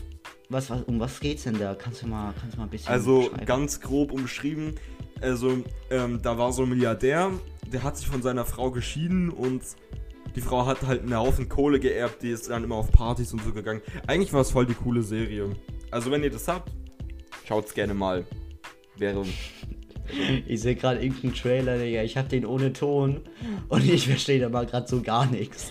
[0.51, 1.75] Was, was, um was geht's denn da?
[1.75, 2.88] Kannst du mal, kannst du mal ein bisschen.
[2.90, 4.77] Also ganz grob umschrieben.
[5.21, 5.59] Also,
[5.90, 7.31] ähm, da war so ein Milliardär,
[7.72, 9.62] der hat sich von seiner Frau geschieden und
[10.37, 13.42] die Frau hat halt einen Haufen Kohle geerbt, die ist dann immer auf Partys und
[13.42, 13.81] so gegangen.
[14.07, 15.50] Eigentlich war es voll die coole Serie.
[15.90, 16.70] Also wenn ihr das habt,
[17.46, 18.24] schaut's gerne mal.
[18.96, 19.24] Wäre.
[20.46, 22.02] Ich sehe gerade irgendeinen Trailer, Digga.
[22.02, 23.20] Ich habe den ohne Ton
[23.68, 25.70] und ich verstehe da mal gerade so gar nichts.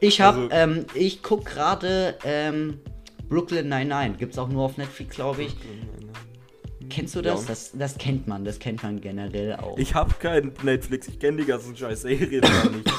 [0.00, 2.80] Ich habe, Also- ähm, ich guck gerade ähm,
[3.28, 4.18] Brooklyn 99.
[4.18, 5.56] Gibt's auch nur auf Netflix, glaube ich.
[6.92, 7.42] Kennst du das?
[7.42, 7.48] Ja.
[7.48, 7.70] das?
[7.72, 9.78] Das kennt man, das kennt man generell auch.
[9.78, 12.90] Ich hab kein Netflix, ich kenne die ganzen scheiß Serien gar nicht.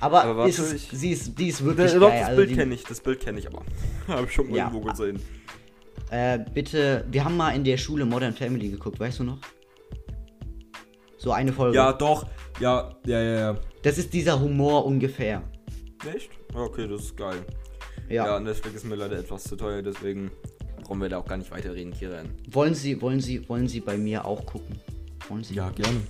[0.00, 2.18] aber aber warte, ist, ich- sie, ist, die ist wirklich Doch, geil.
[2.20, 3.62] das Also Bild die- kenne ich, das Bild kenne ich aber.
[4.08, 4.68] Hab ich schon mal Ja.
[4.68, 5.20] irgendwo gesehen.
[6.10, 9.38] Äh, bitte, wir haben mal in der Schule Modern Family geguckt, weißt du noch?
[11.18, 11.76] So eine Folge.
[11.76, 12.26] Ja, doch.
[12.60, 13.56] Ja, ja, ja, ja.
[13.82, 15.42] Das ist dieser Humor ungefähr.
[16.14, 16.30] Echt?
[16.54, 17.40] Okay, das ist geil.
[18.08, 18.26] Ja.
[18.26, 20.30] Ja, Netflix ist mir leider etwas zu teuer, deswegen
[20.90, 22.30] brauchen wir da auch gar nicht weiterreden, Kiran.
[22.50, 24.74] Wollen Sie, wollen Sie, wollen Sie bei mir auch gucken?
[25.28, 25.54] Wollen Sie?
[25.54, 26.00] Ja, gerne.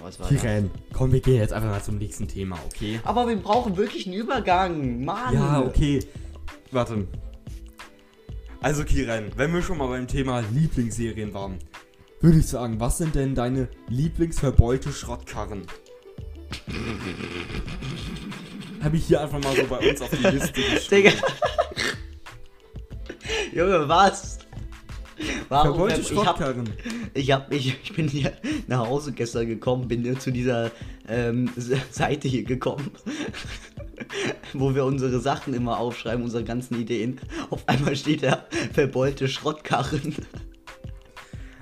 [0.00, 0.40] Was war das?
[0.40, 3.00] Kiran, komm, wir gehen jetzt einfach mal zum nächsten Thema, okay?
[3.02, 5.34] Aber wir brauchen wirklich einen Übergang, Mann.
[5.34, 6.06] Ja, okay.
[6.70, 7.08] Warte.
[8.60, 11.58] Also, Kiran, wenn wir schon mal beim Thema Lieblingsserien waren,
[12.20, 15.62] würde ich sagen, was sind denn deine Lieblingsverbeulte Schrottkarren?
[18.80, 21.14] Habe ich hier einfach mal so bei uns auf die Liste geschrieben.
[23.54, 24.38] Junge, was?
[25.48, 25.74] Warum?
[25.74, 26.70] Verbeulte Ich, hab, Schrottkarren.
[27.14, 28.32] ich, hab, ich, ich bin hier
[28.66, 30.70] nach Hause gestern gekommen, bin hier zu dieser
[31.08, 32.90] ähm, Se- Seite hier gekommen,
[34.54, 37.20] wo wir unsere Sachen immer aufschreiben, unsere ganzen Ideen.
[37.50, 40.14] Auf einmal steht da verbeulte Schrottkarren.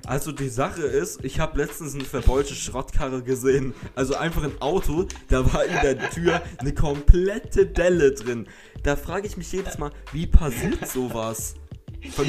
[0.08, 3.74] Also die Sache ist, ich habe letztens eine verbeulte Schrottkarre gesehen.
[3.94, 8.46] Also einfach ein Auto, da war in der Tür eine komplette Delle drin.
[8.82, 11.56] Da frage ich mich jedes Mal, wie passiert sowas?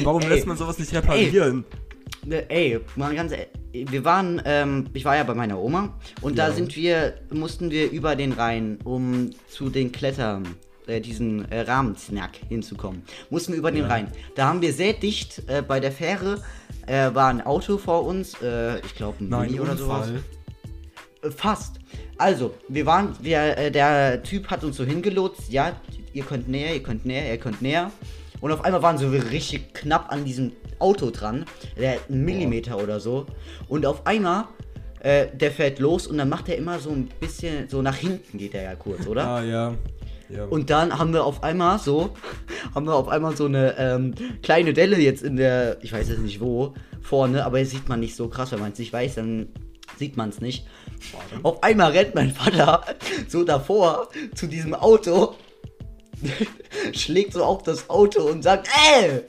[0.04, 1.64] Warum Ey, lässt man sowas nicht reparieren?
[2.26, 6.36] Ne, Ey, mal ganz e- wir waren, ähm, ich war ja bei meiner Oma und
[6.38, 6.54] da Ja.
[6.54, 10.46] sind wir, mussten wir über den Rhein, um zu den Klettern,
[10.90, 13.02] äh, diesen äh, Rahmensnack hinzukommen.
[13.30, 13.88] Mussten wir über den Ja.
[13.88, 14.08] Rhein.
[14.34, 16.42] Da haben wir sehr dicht äh, bei der Fähre,
[16.86, 20.08] äh, war ein Auto vor uns, äh, ich glaube ein Nein, Mini oder sowas.
[20.08, 20.22] Unfall.
[21.22, 21.76] Äh, Fast.
[22.18, 25.72] Also, wir waren, wir, äh, der Typ hat uns so hingelotst, ja,
[26.12, 27.90] ihr könnt näher, ihr könnt näher, ihr könnt näher.
[28.40, 31.44] Und auf einmal waren sie richtig knapp an diesem Auto dran.
[31.78, 33.26] Der hat einen Millimeter oder so.
[33.68, 34.44] Und auf einmal,
[35.00, 38.38] äh, der fährt los und dann macht er immer so ein bisschen, so nach hinten
[38.38, 39.26] geht er ja kurz, oder?
[39.26, 39.74] Ah, ja.
[40.34, 40.44] Ja.
[40.44, 42.10] Und dann haben wir auf einmal so,
[42.74, 46.20] haben wir auf einmal so eine ähm, kleine Delle jetzt in der, ich weiß jetzt
[46.20, 49.16] nicht wo, vorne, aber jetzt sieht man nicht so krass, wenn man es nicht weiß,
[49.16, 49.48] dann
[49.98, 50.66] sieht man es nicht.
[51.42, 52.82] Auf einmal rennt mein Vater
[53.28, 55.34] so davor zu diesem Auto,
[56.92, 59.22] schlägt so auf das Auto und sagt, ey,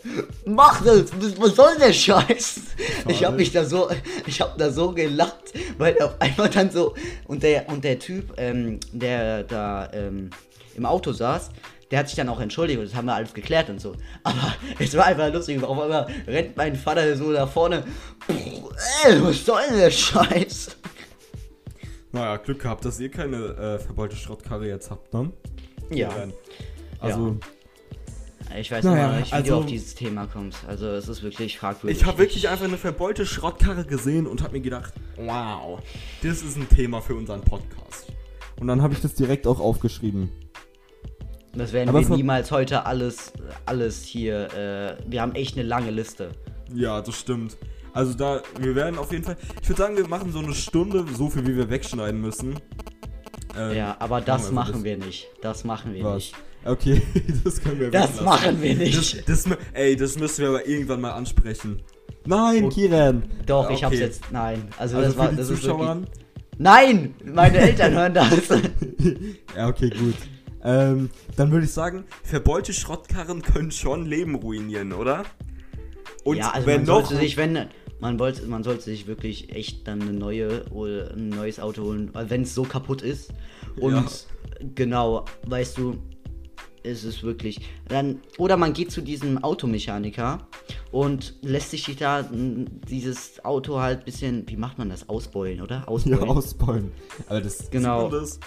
[0.46, 2.60] mach das, was- was soll der Scheiß?
[3.08, 3.90] Ich habe mich da so,
[4.28, 6.94] ich habe da so gelacht, weil auf einmal dann so
[7.26, 10.30] und der und der Typ, ähm, der da ähm,
[10.76, 11.50] im Auto saß,
[11.92, 13.96] der hat sich dann auch entschuldigt und das haben wir alles geklärt und so.
[14.24, 15.62] Aber es war einfach lustig.
[15.64, 17.84] Auf einmal rennt mein Vater so da vorne.
[19.06, 20.78] Ey, was soll denn der Scheiß?
[22.14, 25.32] naja, Glück gehabt, dass ihr keine äh, verbeulte Schrottkarre jetzt habt, ne?
[25.90, 26.10] Ja.
[27.00, 27.38] Also,
[28.58, 30.60] Ich weiß Naja, nicht, wie also- du auf dieses Thema kommst.
[30.68, 32.00] Also es ist wirklich fragwürdig.
[32.02, 35.80] ich habe wirklich einfach eine verbeulte Schrottkarre gesehen und habe mir gedacht, wow,
[36.22, 38.08] das ist ein Thema für unseren Podcast.
[38.60, 40.30] Und dann habe ich das direkt auch aufgeschrieben.
[41.54, 43.34] Das werden Aber wir niemals heute alles,
[43.66, 44.54] alles hier.
[44.54, 46.30] Äh, wir haben echt eine lange Liste.
[46.74, 47.58] Ja, das stimmt.
[47.94, 51.04] Also da, wir werden auf jeden Fall, ich würde sagen, wir machen so eine Stunde,
[51.14, 52.56] so viel wie wir wegschneiden müssen.
[53.58, 54.84] Ähm, Ja, aber das wir machen das.
[54.86, 55.28] wir nicht.
[55.42, 56.16] Das machen wir Was?
[56.16, 56.36] nicht.
[56.64, 57.02] Okay,
[57.44, 58.26] das können wir Das weglassen.
[58.26, 59.28] machen wir nicht.
[59.28, 61.82] Das, das, ey, das müssen wir aber irgendwann mal ansprechen.
[62.26, 63.24] Nein, Kiran.
[63.46, 64.04] Doch, Ja, ich hab's okay.
[64.06, 64.32] jetzt.
[64.32, 64.70] Nein.
[64.78, 65.96] Also, Also das war das ist Zuschauer.
[65.98, 66.10] wirklich.
[66.60, 67.16] Nein!
[67.26, 68.30] Meine Eltern hören das.
[69.58, 70.14] ja, okay, gut.
[70.64, 75.24] Ähm, dann würde ich sagen, verbeulte Schrottkarren können schon Leben ruinieren, oder?
[76.24, 77.06] Und ja, also wenn man noch.
[77.08, 77.68] sollte sich, wenn.
[78.00, 82.10] Man, wollte, man sollte sich wirklich echt dann eine neue oder ein neues Auto holen,
[82.14, 83.32] wenn es so kaputt ist.
[83.80, 84.06] Und Ja.
[84.74, 85.98] genau, weißt du,
[86.82, 87.62] ist es wirklich.
[87.90, 90.48] Dann, oder man geht zu diesem Automechaniker
[90.92, 92.28] und lässt sich da
[92.90, 95.08] dieses Auto halt ein bisschen, wie macht man das?
[95.08, 95.76] Ausbeulen, oder?
[95.82, 96.30] ja, Ausbeulen.
[96.30, 96.92] ausbeulen.
[97.28, 98.04] Aber das Genau.
[98.06, 98.40] sieht man das?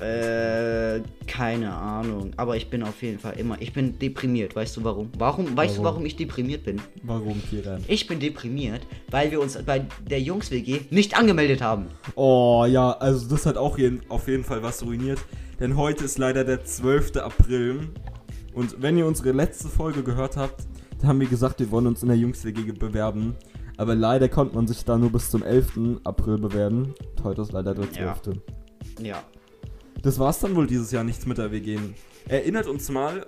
[0.00, 2.32] Äh, keine Ahnung.
[2.36, 3.60] Aber ich bin auf jeden Fall immer.
[3.60, 4.56] Ich bin deprimiert.
[4.56, 5.10] Weißt du warum?
[5.18, 5.56] Warum?
[5.56, 5.94] Weißt du, Warum?
[5.96, 6.80] warum ich deprimiert bin?
[7.02, 7.84] Warum, Kiran?
[7.86, 11.86] Ich bin deprimiert, weil wir uns bei der Jungs-WG nicht angemeldet haben.
[12.14, 15.18] Oh ja, also das hat auch jeden, auf jeden Fall was ruiniert.
[15.60, 17.16] Denn heute ist leider der 12.
[17.16, 17.88] April.
[18.54, 20.66] Und wenn ihr unsere letzte Folge gehört habt,
[21.00, 23.36] da haben wir gesagt, wir wollen uns in der Jungs-WG bewerben.
[23.76, 26.00] Aber leider konnte man sich da nur bis zum 11.
[26.04, 26.94] April bewerben.
[27.16, 28.20] Und heute ist leider der 12.
[28.98, 29.06] Ja.
[29.06, 29.22] Ja.
[30.02, 31.78] Das war's dann wohl dieses Jahr nichts mit der WG.
[32.28, 33.26] Erinnert uns mal,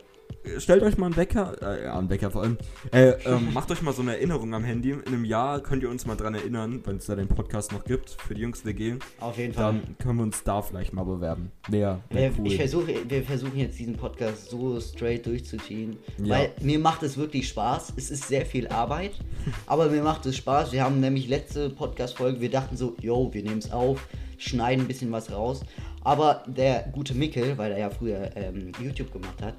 [0.58, 2.56] stellt euch mal einen Wecker, äh, ja, einen Wecker vor allem.
[2.92, 4.90] Äh, ähm, macht euch mal so eine Erinnerung am Handy.
[4.92, 7.84] In einem Jahr könnt ihr uns mal dran erinnern, wenn es da den Podcast noch
[7.84, 8.94] gibt für die Jungs WG.
[9.20, 9.64] Auf jeden Fall.
[9.84, 11.50] Dann können wir uns da vielleicht mal bewerben.
[11.68, 12.46] Wäre wär Wir, cool.
[12.46, 16.36] ich versuche, wir versuchen jetzt diesen Podcast so straight durchzuziehen, Ja.
[16.36, 17.92] weil mir macht es wirklich Spaß.
[17.96, 19.12] Es ist sehr viel Arbeit,
[19.66, 20.72] aber mir macht es Spaß.
[20.72, 24.06] Wir haben nämlich letzte Podcast-Folge, wir dachten so, yo, wir nehmen es auf,
[24.38, 25.60] schneiden ein bisschen was raus.
[26.04, 29.54] Aber der gute Mickel, weil er ja früher ähm, YouTube gemacht hat,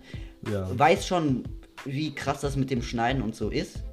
[0.50, 0.68] Ja.
[0.78, 1.44] weiß schon,
[1.86, 3.84] wie krass das mit dem Schneiden und so ist.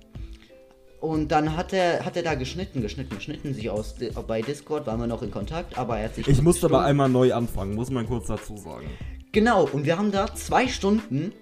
[1.00, 3.94] Und dann hat er, hat er da geschnitten, geschnitten, geschnitten, sich aus
[4.28, 6.28] bei Discord waren wir noch in Kontakt, aber er hat sich.
[6.28, 8.86] Ich musste aber einmal neu anfangen, muss man kurz dazu sagen.
[9.32, 11.32] Genau, und wir haben da zwei Stunden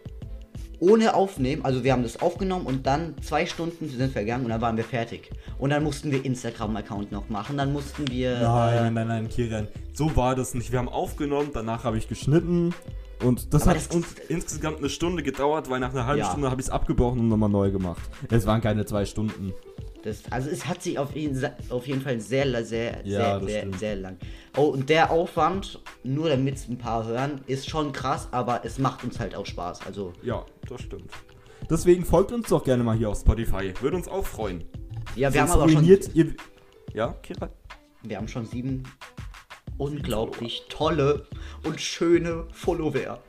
[0.80, 4.60] ohne Aufnehmen, also wir haben das aufgenommen und dann zwei Stunden sind vergangen und dann
[4.60, 5.30] waren wir fertig.
[5.58, 8.38] Und dann mussten wir Instagram-Account noch machen, dann mussten wir.
[8.40, 9.68] Nein, äh, nein, nein, nein, Kiran.
[9.92, 10.70] So war das nicht.
[10.70, 12.74] Wir haben aufgenommen, danach habe ich geschnitten.
[13.24, 16.30] Und das Aber hat das- uns insgesamt eine Stunde gedauert, weil nach einer halben Ja.
[16.30, 18.00] Stunde habe ich es abgebrochen und nochmal neu gemacht.
[18.30, 19.52] Es waren keine zwei Stunden.
[20.02, 23.48] Das, also es hat sich auf jeden, auf jeden Fall sehr, la- sehr, Ja, sehr,
[23.48, 24.16] sehr, sehr lang.
[24.56, 28.78] Oh, und der Aufwand, nur damit es ein paar hören, ist schon krass, aber es
[28.78, 29.80] macht uns halt auch Spaß.
[29.86, 31.10] Also, Ja, das stimmt.
[31.68, 33.74] Deswegen folgt uns doch gerne mal hier auf Spotify.
[33.80, 34.64] Würde uns auch freuen.
[35.16, 36.34] ja, wir haben Sonst aber schon, ihr.
[36.94, 37.50] Ja, Kiran?
[38.02, 38.84] wir haben schon sieben
[39.76, 41.26] unglaublich tolle
[41.64, 43.20] und schöne Follower.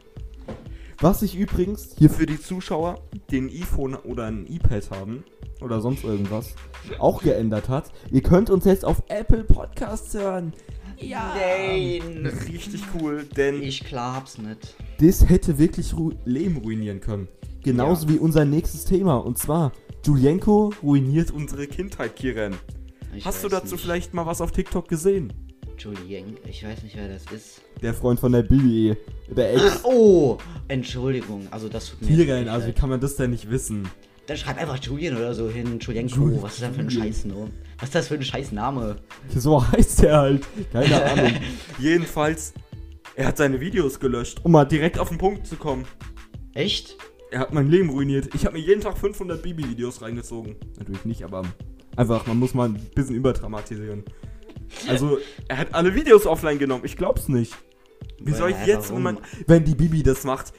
[1.01, 2.99] Was ich übrigens hier für die Zuschauer,
[3.31, 5.23] die ein iPhone oder ein iPad haben
[5.61, 6.55] oder sonst irgendwas,
[6.99, 7.91] auch geändert hat.
[8.11, 10.53] Ihr könnt uns jetzt auf Apple Podcasts hören.
[10.97, 11.33] Ja.
[11.37, 12.25] Nein.
[12.47, 14.75] Richtig cool, denn Ich glaub's nicht.
[14.99, 17.29] das hätte wirklich ru Leben ruinieren können.
[17.63, 18.13] Genauso Ja.
[18.13, 19.15] wie unser nächstes Thema.
[19.17, 19.71] Und zwar,
[20.05, 22.55] Julienko ruiniert unsere Kindheit, Kiran.
[23.15, 23.81] Ich Hast du dazu nicht.
[23.83, 25.31] vielleicht mal was auf TikTok gesehen?
[25.79, 27.61] Julien, ich weiß nicht, wer das ist.
[27.81, 28.95] Der Freund von der Bibi,
[29.29, 29.79] der Ex.
[29.83, 30.37] Oh,
[30.67, 31.47] Entschuldigung.
[31.51, 33.87] Also das tut mir wirklich also wie kann man das denn nicht wissen?
[34.27, 35.79] Dann schreib einfach Julian oder so hin.
[35.79, 36.15] Julienko.
[36.15, 36.41] Julian.
[36.43, 37.49] Was ist das für ein Scheißname?
[37.79, 38.95] Was ist das für ein Scheißname?
[39.35, 40.47] So heißt er halt.
[40.71, 41.31] Keine Ahnung.
[41.79, 42.53] Jedenfalls,
[43.15, 45.85] Er hat seine Videos gelöscht, um mal direkt auf den Punkt zu kommen.
[46.53, 46.97] Echt?
[47.31, 48.29] Er hat mein Leben ruiniert.
[48.35, 50.55] Ich habe mir jeden Tag 500 Bibi-Videos reingezogen.
[50.77, 51.43] Natürlich nicht, aber
[51.95, 54.03] einfach, man muss mal ein bisschen überdramatisieren.
[54.87, 56.85] Also, er hat alle Videos offline genommen.
[56.85, 57.55] Ich glaub's nicht.
[58.21, 60.53] Wie soll ich jetzt, wenn, man, wenn die Bibi das macht?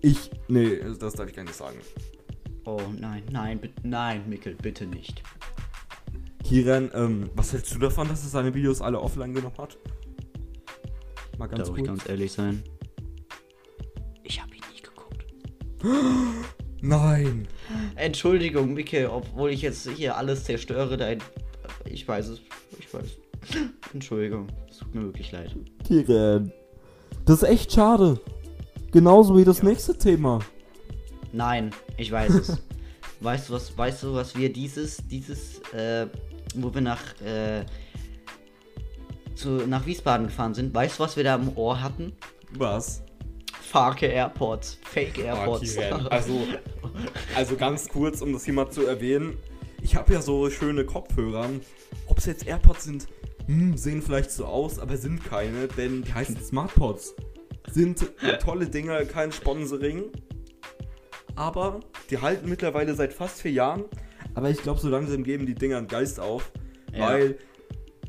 [0.00, 0.30] Ich.
[0.48, 1.78] Nee, das darf ich gar nicht sagen.
[2.64, 5.22] Oh nein, nein, bitte, nein, Mikkel, bitte nicht.
[6.44, 9.76] Kiran, ähm, was hältst du davon, dass er seine Videos alle offline genommen hat?
[11.38, 11.86] Mal ganz Darf ich kurz.
[11.86, 12.62] ganz ehrlich sein?
[14.22, 15.24] Ich habe ihn nie geguckt.
[16.80, 17.48] Nein.
[17.96, 21.18] Entschuldigung, Mikkel, obwohl ich jetzt hier alles zerstöre, dein.
[21.84, 22.40] Ich weiß es.
[22.78, 23.18] Ich weiß.
[23.94, 25.54] Entschuldigung, es tut mir wirklich leid.
[25.84, 26.52] Kiran.
[27.24, 28.20] Das ist echt schade.
[28.92, 30.40] Genauso wie das nächste Thema.
[31.32, 32.62] Nein, ich weiß es.
[33.20, 36.06] weißt du was, weißt du, was wir dieses, dieses, äh,
[36.54, 37.64] wo wir nach, äh,
[39.34, 42.12] zu, nach Wiesbaden gefahren sind, weißt du, was wir da im Ohr hatten?
[42.56, 43.02] Was?
[43.60, 45.76] Fake Airports, Fake Airports.
[46.10, 46.46] Also,
[47.36, 49.36] also ganz kurz, um das hier mal zu erwähnen.
[49.82, 51.50] Ich habe ja so schöne Kopfhörer.
[52.06, 53.08] Ob es jetzt AirPods sind,
[53.48, 57.14] hm, sehen vielleicht so aus, aber sind keine, denn die heißen SmartPods.
[57.70, 58.06] Sind
[58.40, 60.04] tolle Dinger, kein Sponsoring.
[61.34, 61.80] Aber
[62.10, 63.84] die halten mittlerweile seit fast vier Jahren.
[64.34, 66.50] Aber ich glaube, so langsam geben die Dinger einen Geist auf.
[66.92, 67.08] Ja.
[67.08, 67.38] Weil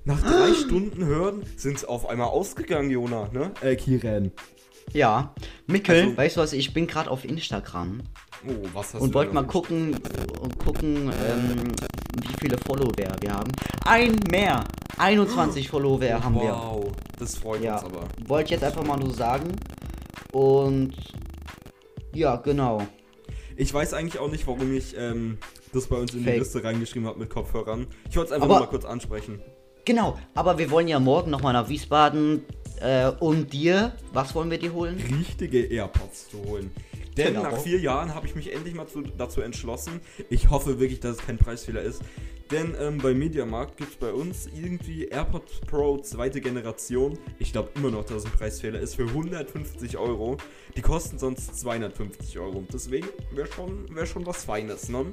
[0.05, 3.51] nach drei Stunden Hören sind sie auf einmal ausgegangen, Jona, ne?
[3.61, 4.31] Äh, Kiran.
[4.93, 5.33] ja,
[5.67, 8.01] Mikkel, Also- weißt du was, ich bin gerade auf Instagram
[8.47, 9.95] Oh, was hast und wollte mal gucken
[10.41, 11.63] und gucken, ähm,
[12.21, 13.51] wie viele Follower wir haben.
[13.85, 14.63] Ein mehr!
[14.97, 16.51] 21 Follower haben wir.
[16.51, 18.07] Wow, das freut Ja, uns aber.
[18.27, 19.51] wollte ich jetzt einfach mal nur sagen.
[20.31, 20.93] Und
[22.13, 22.81] ja, genau.
[23.57, 25.37] Ich weiß eigentlich auch nicht, warum ich ähm,
[25.73, 26.39] das bei uns in die Fake.
[26.39, 27.87] Liste reingeschrieben habe mit Kopfhörern.
[28.09, 29.41] Ich wollte es einfach Aber- mal kurz ansprechen.
[29.85, 32.43] Genau, aber wir wollen ja morgen nochmal nach Wiesbaden.
[32.79, 35.01] Äh, und dir, was wollen wir dir holen?
[35.19, 36.71] Richtige AirPods zu holen.
[37.19, 37.43] Denn Genau.
[37.43, 39.99] nach vier Jahren habe ich mich endlich mal zu, dazu entschlossen.
[40.29, 42.01] Ich hoffe wirklich, dass es kein Preisfehler ist.
[42.51, 47.19] Denn ähm, bei Mediamarkt gibt es bei uns irgendwie AirPods Pro zweite Generation.
[47.37, 50.37] Ich glaube immer noch, dass es ein Preisfehler ist für 150 Euro.
[50.75, 52.63] Die kosten sonst 250 Euro.
[52.73, 55.05] Deswegen wäre schon, wär schon was Feines, ne?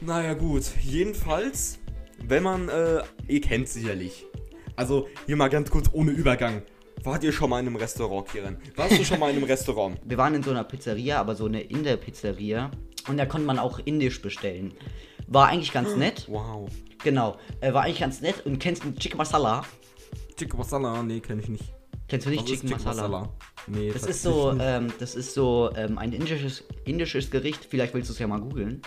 [0.00, 1.78] Naja gut, jedenfalls,
[2.26, 4.26] wenn man, äh, ihr kennt sicherlich.
[4.74, 6.62] Also hier mal ganz kurz ohne Übergang.
[7.04, 8.56] Wart ihr schon mal in einem Restaurant, Kiran?
[8.76, 10.00] Warst du schon mal in einem Restaurant?
[10.06, 12.70] Wir waren in so einer Pizzeria, aber so eine Inder-Pizzeria.
[13.08, 14.72] Und da konnte man auch indisch bestellen.
[15.26, 16.24] War eigentlich ganz nett.
[16.28, 16.66] Wow.
[17.02, 18.46] Genau, äh, war eigentlich ganz nett.
[18.46, 19.66] Und kennst du Chicken Masala?
[20.38, 21.02] Chicken Masala?
[21.02, 21.64] Nee, kenne ich nicht.
[22.08, 23.28] Kennst du nicht ist Chicken, Masala?
[23.66, 27.66] Nee, Das ist so, ähm, das ist so ähm, ein indisches, indisches Gericht.
[27.68, 28.80] Vielleicht willst du es ja mal googeln.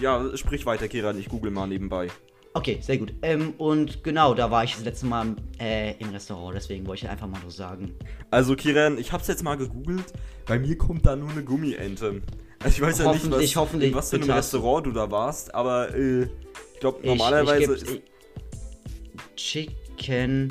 [0.00, 1.18] Ja, sprich weiter, Kiran.
[1.18, 2.08] Ich google mal nebenbei.
[2.56, 3.12] Okay, sehr gut.
[3.20, 7.10] Ähm, und genau, da war ich das letzte Mal äh, im Restaurant, deswegen wollte ich
[7.10, 7.94] einfach mal nur sagen.
[8.30, 10.06] Also, Kiran, ich hab's jetzt mal gegoogelt.
[10.46, 12.22] Bei mir kommt da nur eine Gummiente.
[12.62, 15.94] Also, ich weiß ja nicht, was, Hoffentlich, was für du- Restaurant du da warst, aber
[15.94, 17.90] äh, ich glaube, normalerweise ich, ist.
[17.90, 18.02] ich,
[19.36, 20.50] Chicken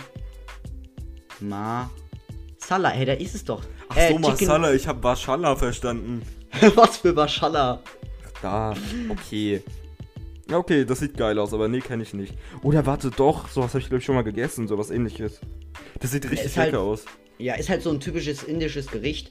[1.39, 2.89] Masala.
[2.89, 3.63] Hey, da ist es doch.
[3.89, 6.21] Ach Äh, so, Masala, ich habe Waschalla verstanden.
[6.75, 7.81] Was für Mashallah.
[8.43, 8.75] Da,
[9.09, 9.63] okay.
[10.49, 12.34] Ja, okay, das sieht geil aus, aber nee, kenne ich nicht.
[12.62, 15.39] Oder warte, doch, sowas habe ich glaube ich schon mal gegessen, sowas ähnliches.
[15.99, 17.05] Das sieht richtig ist halt- lecker aus.
[17.38, 19.29] Ja, ist halt so ein typisches indisches Gericht.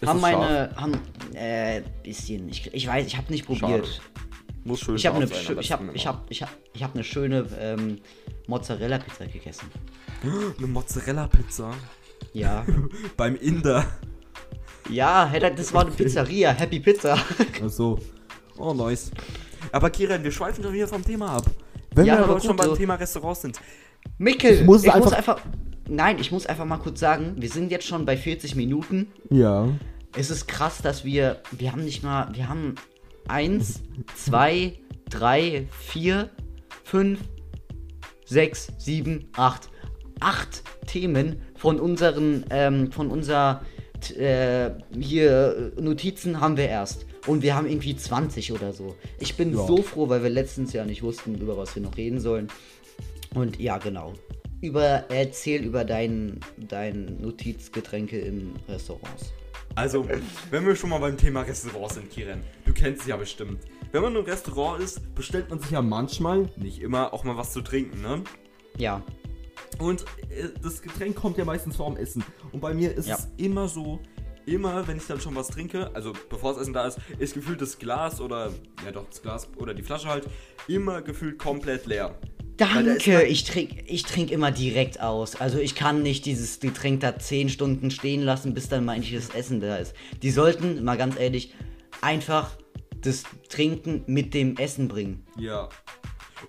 [0.00, 0.94] Ist haben meine, haben,
[1.34, 3.86] äh, bisschen, ich, ich weiß, ich habe nicht probiert.
[3.86, 4.00] Schade.
[4.64, 6.82] Muss schön Ich habe eine, scharf sein, schö- ich hab, ich hab, ich hab, ich
[6.82, 7.98] hab eine schöne ähm,
[8.48, 9.66] Mozzarella-Pizza gegessen.
[10.58, 11.70] Eine Mozzarella-Pizza
[12.32, 12.64] Ja.
[13.16, 13.86] beim Inder.
[14.90, 17.18] ja, das war eine Pizzeria, Happy Pizza.
[17.62, 17.98] Ach so.
[18.56, 19.10] Oh, nice.
[19.74, 21.44] Aber Kiran, wir schweifen schon wieder vom Thema ab.
[21.94, 23.60] Wenn Ja, wir aber schon beim so- Thema Restaurants sind.
[24.18, 25.40] Mikkel, Ich muss ich einfach- muss einfach.
[25.88, 29.08] Nein, ich muss einfach mal kurz sagen, wir sind jetzt schon bei 40 Minuten.
[29.30, 29.68] Ja.
[30.16, 31.40] Es ist krass, dass wir.
[31.52, 32.28] Wir haben nicht mal.
[32.32, 32.76] Wir haben
[33.28, 33.82] eins,
[34.14, 34.78] zwei,
[35.10, 36.30] drei, vier,
[36.84, 37.20] fünf,
[38.24, 39.68] sechs, sieben, acht.
[40.20, 43.62] Acht Themen von unseren, ähm, von unserer
[44.16, 47.06] äh, hier Notizen haben wir erst.
[47.26, 48.96] Und wir haben irgendwie 20 oder so.
[49.18, 49.66] Ich bin Ja.
[49.66, 52.48] so froh, weil wir letztens ja nicht wussten, über was wir noch reden sollen.
[53.34, 54.12] Und ja, genau.
[54.60, 59.32] Über, erzähl über dein, dein Notizgetränke in Restaurants.
[59.74, 60.06] Also,
[60.50, 63.58] wenn wir schon mal beim Thema Restaurants sind, Kiran, du kennst es ja bestimmt.
[63.90, 67.52] Wenn man im Restaurant ist, bestellt man sich ja manchmal, nicht immer, auch mal was
[67.52, 68.22] zu trinken, ne?
[68.78, 69.02] Ja.
[69.78, 72.22] Und äh, das Getränk kommt ja meistens vorm Essen.
[72.52, 73.16] Und bei mir ist Ja.
[73.16, 73.98] es immer so,
[74.46, 77.60] immer wenn ich dann schon was trinke, also bevor das Essen da ist, ist gefühlt
[77.60, 78.52] das Glas oder,
[78.84, 80.26] ja doch, das Glas oder die Flasche halt,
[80.68, 82.18] immer gefühlt komplett leer.
[82.56, 85.34] Danke, ich trinke ich trink immer direkt aus.
[85.34, 89.14] Also ich kann nicht dieses Getränk da 10 Stunden stehen lassen, bis dann mal endlich
[89.14, 89.94] das Essen da ist.
[90.22, 91.52] Die sollten, mal ganz ehrlich,
[92.00, 92.52] einfach
[93.00, 95.26] das Trinken mit dem Essen bringen.
[95.36, 95.68] Ja.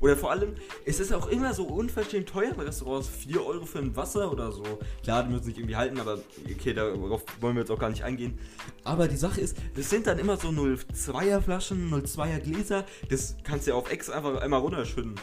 [0.01, 3.07] Oder vor allem, es ist auch immer so unverschämt teuer in Restaurants.
[3.09, 4.63] 4 Euro für ein Wasser oder so.
[5.03, 6.19] Klar, die müssen sich irgendwie halten, aber
[6.49, 8.37] okay, darauf wollen wir jetzt auch gar nicht eingehen.
[8.83, 12.85] Aber die Sache ist, das sind dann immer so 0,2er Flaschen, 0,2er Gläser.
[13.09, 15.15] Das kannst du ja auf Ex einfach einmal runterschütten.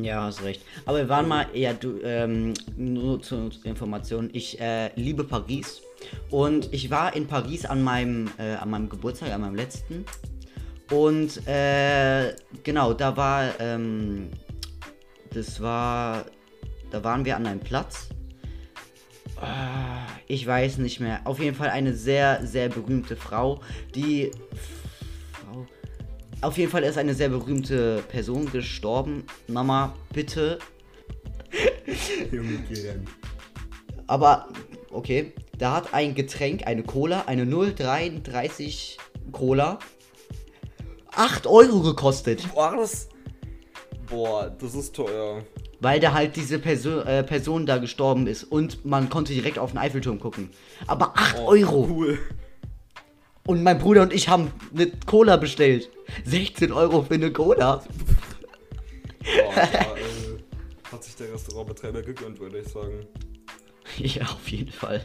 [0.00, 0.62] Ja, hast recht.
[0.86, 5.82] Aber wir waren mal, ja, du, ähm, nur zur Information, ich äh, liebe Paris.
[6.30, 10.04] Und ich war in Paris an meinem, äh, an meinem Geburtstag, an meinem letzten.
[10.90, 14.30] Und äh, genau, da war, ähm,
[15.32, 16.26] das war,
[16.90, 18.08] da waren wir an einem Platz.
[19.40, 21.20] Ah, Ich weiß nicht mehr.
[21.24, 23.60] Auf jeden Fall eine sehr, sehr berühmte Frau,
[23.94, 24.30] die
[25.32, 25.66] Frau.
[26.40, 29.24] Auf jeden Fall ist eine sehr berühmte Person gestorben.
[29.48, 30.58] Mama, bitte.
[34.06, 34.48] Aber,
[34.90, 35.32] okay.
[35.56, 38.96] Da hat ein Getränk, eine Cola, eine 0,33
[39.30, 39.78] Cola,
[41.16, 42.46] 8 Euro gekostet.
[42.52, 43.08] Boah, das.
[44.08, 45.42] Boah, das ist teuer.
[45.80, 49.70] Weil da halt diese Perso äh, Person da gestorben ist und man konnte direkt auf
[49.72, 50.50] den Eiffelturm gucken.
[50.86, 51.86] Aber 8 Oh, Euro.
[51.90, 52.18] Cool.
[53.46, 55.90] Und mein Bruder und ich haben eine Cola bestellt.
[56.24, 57.76] 16 Euro für eine Cola.
[57.76, 59.62] Boah, da,
[59.96, 60.38] äh,
[60.90, 63.06] hat sich der Restaurantbetreiber gegönnt, würde ich sagen.
[63.98, 65.04] Ja, auf jeden Fall.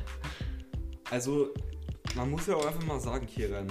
[1.12, 1.50] Also,
[2.16, 3.68] man muss ja auch einfach mal sagen, Kiran.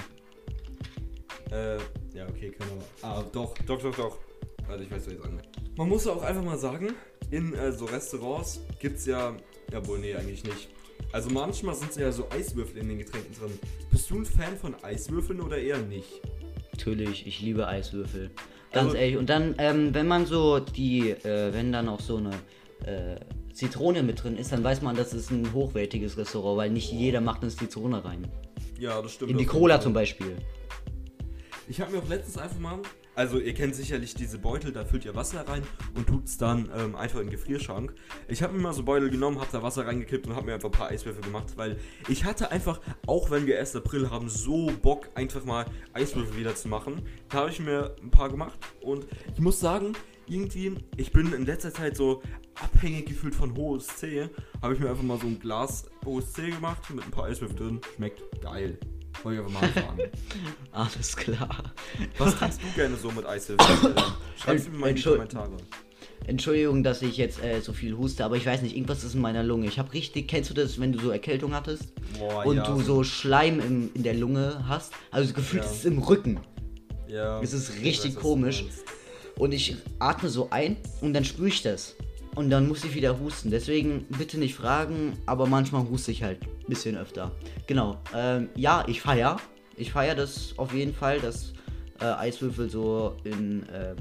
[1.51, 1.79] Äh,
[2.19, 2.85] ja, okay, kann aber.
[3.09, 4.19] Ah, doch, doch, doch, doch.
[4.67, 5.45] Warte, ich weiß, was ich sagen will.
[5.77, 6.95] Man muss ja auch einfach mal sagen,
[7.31, 9.35] in äh, so Restaurants gibt's ja.
[9.73, 10.69] Ja, wohl, nee, eigentlich nicht.
[11.13, 13.59] Also manchmal sind ja so Eiswürfel in den Getränken drin.
[13.91, 16.21] Bist du ein Fan von Eiswürfeln oder eher nicht?
[16.73, 18.31] Natürlich, ich liebe Eiswürfel.
[18.73, 19.17] Ganz Also- ehrlich.
[19.17, 22.31] Und dann, ähm, wenn man so die, äh, wenn dann auch so eine
[22.85, 23.17] äh,
[23.53, 27.21] Zitrone mit drin ist, dann weiß man, das ist ein hochwertiges Restaurant, weil nicht jeder
[27.21, 28.27] macht eine Zitrone rein.
[28.79, 29.33] Ja, das stimmt.
[29.33, 30.37] In die Cola zum Beispiel.
[31.71, 32.81] Ich habe mir auch letztens einfach mal,
[33.15, 35.63] also ihr kennt sicherlich diese Beutel, da füllt ihr Wasser rein
[35.95, 37.95] und tut's dann ähm, einfach in den Gefrierschrank.
[38.27, 40.71] Ich habe mir mal so Beutel genommen, habe da Wasser reingekippt und habe mir einfach
[40.71, 41.77] ein paar Eiswürfel gemacht, weil
[42.09, 43.77] ich hatte einfach, auch wenn wir 1.
[43.77, 47.03] April haben, so Bock, einfach mal Eiswürfel wieder zu machen.
[47.29, 49.93] Da habe ich mir ein paar gemacht und ich muss sagen,
[50.27, 52.23] irgendwie, ich bin in letzter Zeit so
[52.55, 54.31] abhängig gefühlt von OSC.
[54.63, 57.81] Habe ich mir einfach mal so ein Glas OSC gemacht mit ein paar Eiswürfel drin.
[57.95, 58.79] Schmeckt geil.
[59.23, 59.99] Wollte ich einfach mal sagen.
[60.73, 61.73] Alles klar.
[62.19, 63.95] Was trinkst du gerne so mit Eiswürfeln?
[64.37, 65.57] Schreib's mir mal in die Kommentare.
[66.27, 69.21] Entschuldigung, dass ich jetzt äh, so viel huste, aber ich weiß nicht, irgendwas ist in
[69.21, 69.67] meiner Lunge.
[69.67, 71.85] Ich habe richtig, kennst du das, wenn du so Erkältung hattest
[72.19, 74.93] Boah, und ja, du so Schleim im, in der Lunge hast?
[75.11, 75.71] Also gefühlt Ja.
[75.71, 76.39] ist es im Rücken.
[77.09, 78.65] Ja, Es ist ich richtig weiß, komisch.
[79.39, 81.95] Und ich atme so ein und dann spüre ich das.
[82.39, 83.51] Und dann muss ich wieder husten.
[83.51, 87.33] Deswegen bitte nicht fragen, aber manchmal huste ich halt ein bisschen öfter.
[87.67, 88.01] Genau.
[88.15, 89.39] Ähm, ja, ich feier.
[89.77, 91.53] Ich feier das auf jeden Fall, dass
[92.01, 93.97] äh, Eiswürfel so in, äh,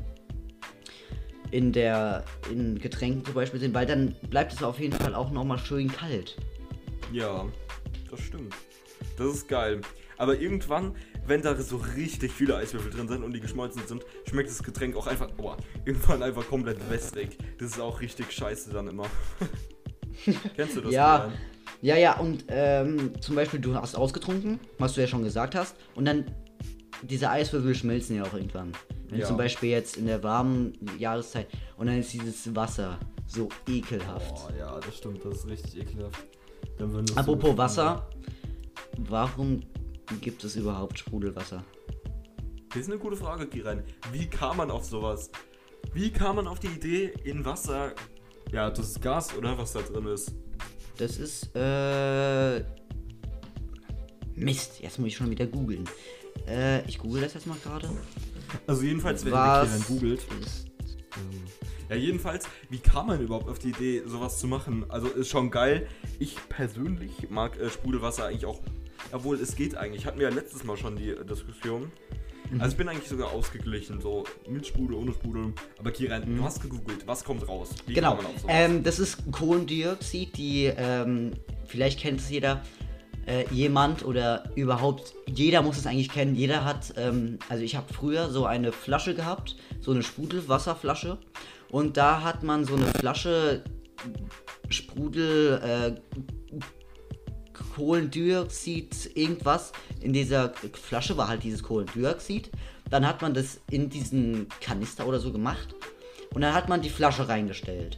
[1.49, 5.31] in der in Getränken zum Beispiel sind, weil dann bleibt es auf jeden Fall auch
[5.31, 6.37] nochmal schön kalt.
[7.11, 7.43] Ja,
[8.11, 8.53] das stimmt.
[9.17, 9.81] Das ist geil.
[10.19, 10.95] Aber irgendwann,
[11.27, 14.95] wenn da so richtig viele Eiswürfel drin sind und die geschmolzen sind, schmeckt das Getränk
[14.95, 17.37] auch einfach, boah, irgendwann einfach komplett wässrig.
[17.59, 19.05] Das ist auch richtig scheiße dann immer.
[20.55, 20.91] Kennst du das?
[20.93, 21.31] Ja.
[21.81, 25.75] Ja, ja, und ähm, zum Beispiel, du hast ausgetrunken, was du ja schon gesagt hast,
[25.93, 26.25] und dann
[27.03, 28.71] diese Eiswürfel schmelzen ja auch irgendwann.
[29.09, 29.25] Wenn Ja.
[29.27, 31.47] zum Beispiel jetzt in der warmen Jahreszeit
[31.77, 32.97] und dann ist dieses Wasser
[33.27, 34.33] so ekelhaft.
[34.33, 36.23] Boah, ja, das stimmt, das ist richtig ekelhaft.
[36.79, 38.09] Das so- Apropos Wasser,
[38.97, 39.61] warum
[40.21, 41.63] gibt es überhaupt Sprudelwasser?
[42.69, 43.83] Das ist eine gute Frage, Kiran.
[44.11, 45.29] Wie kam man auf sowas?
[45.93, 47.93] Wie kam man auf die Idee, in Wasser.
[48.51, 49.57] Ja, das ist Gas, oder?
[49.57, 50.33] Was da drin ist.
[50.97, 52.63] Das ist, äh.
[54.35, 55.85] Mist, jetzt muss ich schon wieder googeln.
[56.47, 57.89] Äh, ich google das jetzt mal gerade.
[58.67, 60.25] Also, jedenfalls, wenn ihr Kiran googelt.
[60.41, 60.67] ist
[61.89, 64.85] Ja, jedenfalls, wie kam man überhaupt auf die Idee, sowas zu machen?
[64.89, 65.87] Also, ist schon geil.
[66.19, 68.61] Ich persönlich mag äh, Sprudelwasser eigentlich auch.
[69.11, 70.05] Obwohl, es geht eigentlich.
[70.05, 71.91] Hatten wir ja letztes Mal schon die Diskussion.
[72.59, 75.53] Also, ich bin eigentlich sogar ausgeglichen, so mit Sprudel, ohne Sprudel.
[75.79, 77.05] Aber Kiran, du hast gegoogelt.
[77.05, 77.69] Was kommt raus?
[77.85, 78.17] Wie Genau.
[78.47, 81.31] Ähm, das ist Kohlendioxid, die, ähm,
[81.65, 82.61] vielleicht kennt es jeder,
[83.25, 86.35] äh, jemand oder überhaupt, jeder muss es eigentlich kennen.
[86.35, 91.17] Jeder hat, ähm, also ich habe früher so eine Flasche gehabt, so eine Sprudelwasserflasche.
[91.69, 93.63] Und da hat man so eine Flasche
[94.69, 96.19] Sprudel, äh,
[97.77, 99.71] Kohlendioxid, irgendwas.
[100.01, 102.49] In dieser Flasche war halt dieses Kohlendioxid.
[102.89, 105.75] Dann hat man das in diesen Kanister oder so gemacht.
[106.33, 107.97] Und dann hat man die Flasche reingestellt.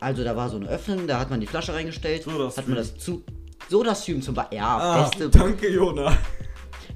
[0.00, 2.76] Also da war so eine Öffnung, da hat man die Flasche reingestellt, Soda hat man
[2.76, 3.24] das zu.
[3.68, 4.58] So das Stream zum Beispiel.
[4.58, 6.16] Ja, Ah, beste, danke, Jona.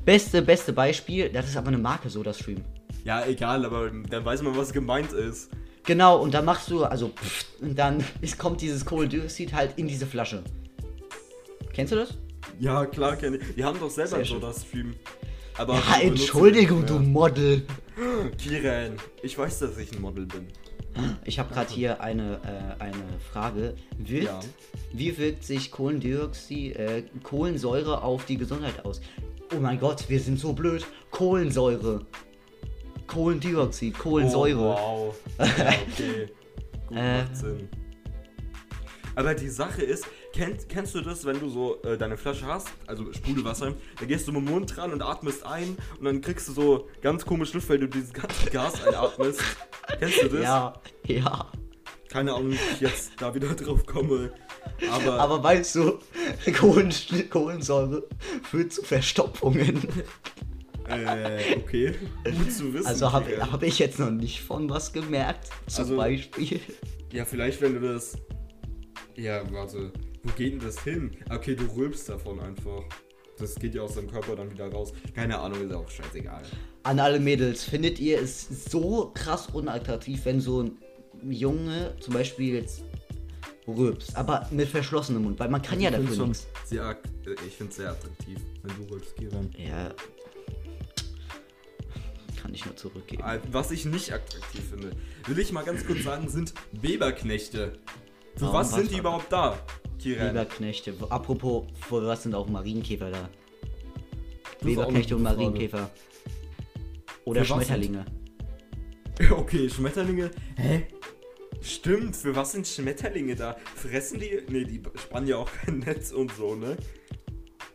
[0.04, 1.28] beste, beste Beispiel.
[1.28, 2.62] Das ist aber eine Marke, so das Stream.
[3.04, 5.50] Ja, egal, aber dann weiß man, was gemeint ist.
[5.84, 9.88] Genau, und dann machst du, also, pff, und dann ist, kommt dieses Kohlendioxid halt in
[9.88, 10.42] diese Flasche.
[11.72, 12.14] Kennst du das?
[12.58, 13.54] Ja, klar, kenne ich.
[13.54, 14.40] Die haben doch selber Sehr so schön.
[14.40, 14.94] das Stream.
[15.58, 16.98] Aber Ja, Entschuldigung, du.
[16.98, 17.62] Model.
[18.38, 20.46] Kiran, ich weiß, dass ich ein Model bin.
[21.24, 22.38] Ich habe gerade hier eine,
[22.78, 23.74] äh, eine Frage.
[23.96, 24.40] Wirkt, Ja.
[24.92, 29.00] Wie wirkt sich Kohlendioxid, äh, Kohlensäure auf die Gesundheit aus?
[29.54, 30.84] Oh mein Gott, wir sind so blöd.
[31.10, 32.04] Kohlensäure.
[33.06, 34.76] Kohlendioxid, Kohlensäure.
[34.78, 35.14] Oh, wow.
[35.58, 36.28] Ja, okay.
[36.88, 37.22] Gut, Äh.
[37.22, 37.68] macht Sinn.
[39.14, 42.68] Aber die Sache ist, kennst, kennst du das, wenn du so äh, deine Flasche hast,
[42.86, 46.48] also Sprudelwasser, da gehst du mit dem Mund dran und atmest ein und dann kriegst
[46.48, 49.40] du so ganz komisch Luft, weil du dieses ganze Gas einatmest.
[49.98, 50.42] kennst du das?
[50.42, 50.74] Ja,
[51.06, 51.50] ja.
[52.08, 54.32] Keine Ahnung, wie ich jetzt da wieder drauf komme.
[54.90, 55.98] Aber, Aber weißt du,
[56.58, 56.92] Kohlen,
[57.30, 58.06] Kohlensäure
[58.42, 59.80] führt zu Verstopfungen.
[60.88, 61.94] äh, okay.
[62.24, 62.86] Gut zu wissen.
[62.86, 65.48] Also habe hab ich jetzt noch nicht von was gemerkt.
[65.68, 66.60] Zum Also- Beispiel.
[67.12, 68.16] Ja, vielleicht wenn du das.
[69.16, 69.92] Ja, warte.
[70.22, 71.10] Wo geht denn das hin?
[71.30, 72.84] Okay, du rülpst davon einfach.
[73.38, 74.92] Das geht ja aus deinem Körper dann wieder raus.
[75.14, 76.42] Keine Ahnung, ist auch scheißegal.
[76.84, 80.78] An alle Mädels, findet ihr es so krass unattraktiv, wenn so ein
[81.28, 82.84] Junge zum Beispiel jetzt
[83.66, 86.46] rülpst, aber mit verschlossenem Mund, weil man kann ja ich find's dafür nichts.
[86.64, 86.90] sehr,
[87.26, 89.50] äh, ich finde sehr attraktiv, wenn du rülpst, Kiran.
[89.56, 89.94] Ja.
[92.40, 93.22] Kann ich nur zurückgeben.
[93.52, 94.90] Was ich nicht attraktiv finde,
[95.26, 97.78] will ich mal ganz kurz sagen, sind Weberknechte.
[98.34, 99.56] Für Warum was sind die überhaupt da,
[100.02, 100.30] Kiran?
[100.30, 100.94] Weberknechte.
[101.08, 103.28] Apropos, für was sind auch Marienkäfer da?
[104.60, 105.22] Weberknechte und.
[105.22, 105.90] Marienkäfer.
[107.24, 108.04] Oder Für Schmetterlinge.
[109.30, 110.30] Okay, Schmetterlinge.
[110.56, 110.86] Hä?
[111.60, 113.56] Stimmt, für was sind Schmetterlinge da?
[113.76, 114.42] Fressen die?
[114.48, 116.76] Ne, die spannen ja auch kein Netz und so, ne?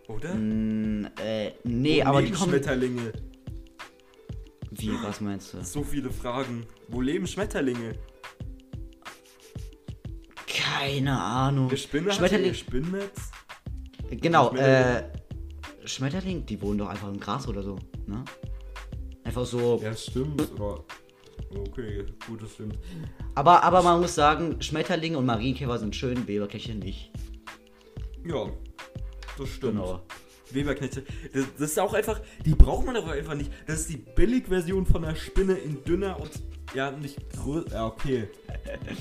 [0.07, 0.33] Oder?
[0.33, 2.49] Mm, äh, nee, Wo aber die kommen.
[2.49, 3.13] Schmetterlinge.
[4.71, 5.63] Wie, was meinst du?
[5.63, 6.65] So viele Fragen.
[6.89, 7.93] Wo leben Schmetterlinge?
[10.79, 11.69] Keine Ahnung.
[11.69, 12.47] Eine Spinne hat Schmetterling.
[12.47, 13.31] ihr Spinnnetz?
[14.09, 15.03] Genau, Schmetterling.
[15.03, 15.87] äh.
[15.87, 18.23] Schmetterling, die wohnen doch einfach im Gras oder so, ne?
[19.23, 19.79] Einfach so.
[19.83, 20.41] Ja, stimmt.
[20.55, 20.83] Aber
[21.55, 22.77] okay, gut, das stimmt.
[23.35, 27.11] Aber, aber man muss sagen, Schmetterlinge und Marienkäfer sind schön, Weberknechte nicht.
[28.25, 28.49] Ja,
[29.37, 29.75] das stimmt.
[29.75, 30.01] Genau.
[30.51, 31.03] Weberknechte.
[31.33, 33.51] Das, das ist auch einfach, die braucht man aber einfach nicht.
[33.65, 36.31] Das ist die Billigversion von der Spinne in dünner und
[36.73, 37.71] ja, nicht größer.
[37.73, 38.27] Ja, okay.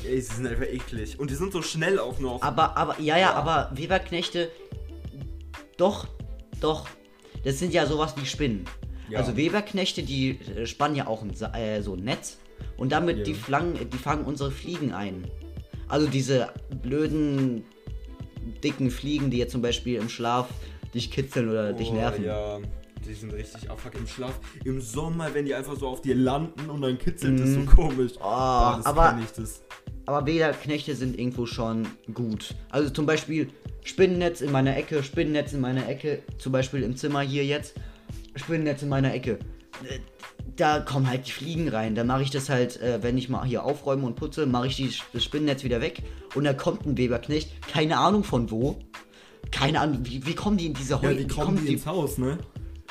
[0.04, 1.18] Ey, sie sind einfach eklig.
[1.18, 2.42] Und die sind so schnell auch noch.
[2.42, 4.50] Aber, aber, ja, ja, aber Weberknechte.
[5.76, 6.06] Doch,
[6.60, 6.88] doch.
[7.44, 8.64] Das sind ja sowas wie Spinnen.
[9.08, 9.20] Ja.
[9.20, 12.38] Also Weberknechte, die äh, spannen ja auch ein, äh, so ein Netz.
[12.76, 13.24] Und damit Ja.
[13.24, 15.30] die, Flangen, die fangen unsere Fliegen ein.
[15.88, 16.48] Also diese
[16.82, 17.64] blöden,
[18.64, 20.48] dicken Fliegen, die jetzt zum Beispiel im Schlaf
[20.94, 22.24] dich kitzeln oder dich Oh, nerven.
[22.24, 22.58] Ja,
[23.07, 24.38] die sind richtig abfuck im Schlaf.
[24.64, 28.12] Im Sommer, wenn die einfach so auf dir landen und dann kitzelt es so komisch.
[28.16, 29.62] Oh, Boah, das aber- ich das.
[30.09, 32.54] Aber Weberknechte sind irgendwo schon gut.
[32.70, 33.48] Also zum Beispiel
[33.82, 37.74] Spinnennetz in meiner Ecke, Spinnennetz in meiner Ecke, zum Beispiel im Zimmer hier jetzt,
[38.36, 39.38] Spinnennetz in meiner Ecke.
[40.57, 41.94] Da kommen halt die Fliegen rein.
[41.96, 44.76] Dann mache ich das halt, äh, wenn ich mal hier aufräume und putze, mache ich
[44.76, 46.02] die, das Spinnennetz wieder weg.
[46.34, 48.78] Und da kommt ein Weberknecht, keine Ahnung von wo.
[49.50, 51.14] Keine Ahnung, wie, wie kommen die in diese Ja, Häuser?
[51.14, 52.38] die kommen die ins Haus, ne?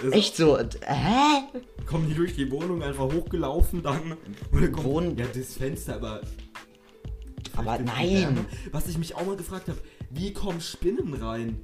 [0.01, 1.43] Das- Echt so, hä?
[1.85, 4.17] Kommen die durch die Wohnung einfach hochgelaufen dann?
[4.51, 6.21] Oder kommt, Wohnen- Ja, das Fenster, aber.
[7.55, 8.45] Aber nein.
[8.71, 9.77] Was ich mich auch mal gefragt habe,
[10.09, 11.61] wie kommen Spinnen rein?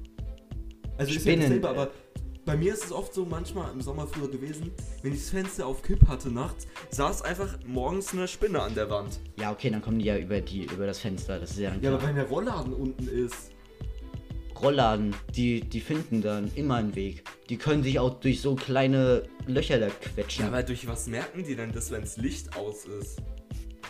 [0.96, 1.90] Also ist ja Spinnen, dasselbe, äh, aber
[2.44, 4.70] bei mir ist es oft so manchmal im Sommer früher gewesen,
[5.02, 8.88] wenn ich das Fenster auf Kipp hatte nachts, saß einfach morgens eine Spinne an der
[8.90, 9.20] Wand.
[9.38, 11.38] Ja, okay, dann kommen die ja über, die, über das Fenster.
[11.38, 13.50] Das ist ja dann Ja, aber wenn der Rollladen unten ist.
[14.62, 17.24] Rollladen, die, die finden dann immer einen Weg.
[17.48, 20.44] Die können sich auch durch so kleine Löcher da quetschen.
[20.44, 23.20] Ja, aber durch was merken die denn das, wenn das Licht aus ist?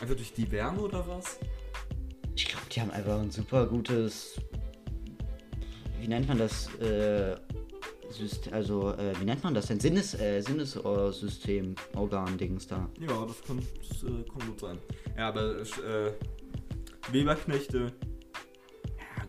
[0.00, 1.38] Einfach durch die Wärme oder was?
[2.34, 4.40] ich glaube, die haben einfach ein super gutes.
[6.00, 6.74] Wie nennt man das?
[6.80, 7.36] Äh,
[8.10, 9.80] Syst also, äh, wie nennt man das denn?
[9.80, 12.88] Sinnes, äh, Sinnessystem, Organ-Dings da.
[13.00, 14.78] Ja, das kann, das, äh, kann gut sein.
[15.16, 16.12] Ja, aber äh,
[17.10, 17.92] Weberknechte.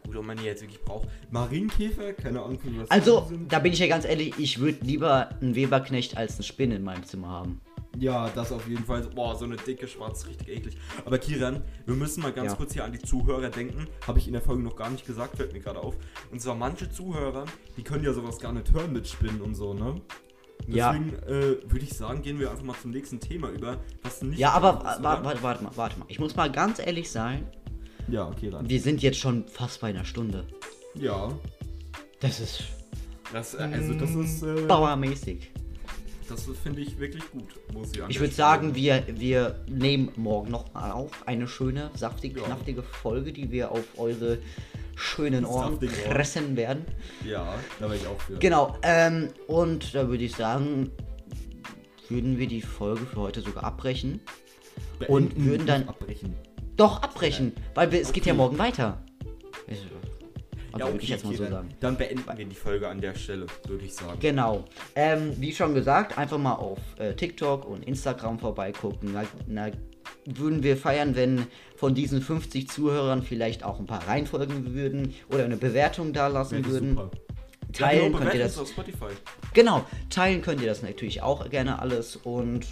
[0.03, 1.07] Ja, gut, ob man die jetzt wirklich braucht.
[1.31, 3.51] Marienkäfer, keine Ahnung, was Also, die sind.
[3.51, 6.83] da bin ich ja ganz ehrlich, ich würde lieber einen Weberknecht als eine Spinne in
[6.83, 7.61] meinem Zimmer haben.
[7.99, 9.01] Ja, das auf jeden Fall.
[9.13, 10.77] Boah, so eine dicke Schwarz, richtig eklig.
[11.05, 12.57] Aber Kiran, wir müssen mal ganz Ja.
[12.57, 13.87] kurz hier an die Zuhörer denken.
[14.07, 15.95] Habe ich in der Folge noch gar nicht gesagt, fällt mir gerade auf.
[16.31, 17.45] Und zwar manche Zuhörer,
[17.77, 20.01] die können ja sowas gar nicht hören mit Spinnen und so, ne?
[20.67, 20.91] Ja.
[20.91, 24.39] Deswegen äh, würde ich sagen, gehen wir einfach mal zum nächsten Thema über, was nicht.
[24.39, 26.05] Ja, aber ist, warte mal, warte mal.
[26.07, 27.45] Ich muss mal ganz ehrlich sein,
[28.07, 28.67] Ja, okay, dann.
[28.69, 30.45] wir sind jetzt schon fast bei einer Stunde.
[30.95, 31.31] Ja.
[32.19, 32.63] Das ist
[33.31, 34.43] Das, äh, also das ist.
[34.43, 35.51] Äh, bauermäßig.
[36.29, 40.51] das finde ich wirklich gut, muss ich an Ich würde sagen, wir, wir nehmen morgen
[40.51, 41.11] nochmal auf.
[41.27, 42.45] Eine schöne, saftige, Ja.
[42.47, 44.37] knaftige Folge, die wir auf eure
[44.95, 46.85] schönen Ohren pressen werden.
[47.25, 48.37] Ja, da wäre ich auch für.
[48.37, 50.91] Genau, ähm, und da würde ich sagen,
[52.09, 54.21] würden wir die Folge für heute sogar abbrechen.
[54.99, 56.35] Beenden, und würden dann- abbrechen.
[56.75, 58.37] Doch, abbrechen, weil wir, es geht ja Okay.
[58.37, 59.03] morgen weiter.
[59.67, 59.81] Also
[60.77, 61.69] Ja, würde ich jetzt mal okay, so dann, sagen.
[61.79, 64.17] dann beenden wir die Folge an der Stelle, würde ich sagen.
[64.19, 64.63] Genau.
[64.95, 69.11] Ähm, wie schon gesagt, einfach mal auf äh, TikTok und Instagram vorbeigucken.
[69.13, 69.69] Na, na,
[70.25, 71.45] würden wir feiern, wenn
[71.75, 76.65] von diesen 50 Zuhörern vielleicht auch ein paar reinfolgen würden oder eine Bewertung da lassen
[76.65, 76.95] würden.
[76.95, 77.11] super.
[77.71, 78.57] Teilen ja, könnt ihr das.
[78.57, 79.07] auf Spotify.
[79.53, 82.65] Genau, teilen könnt ihr das natürlich auch gerne alles und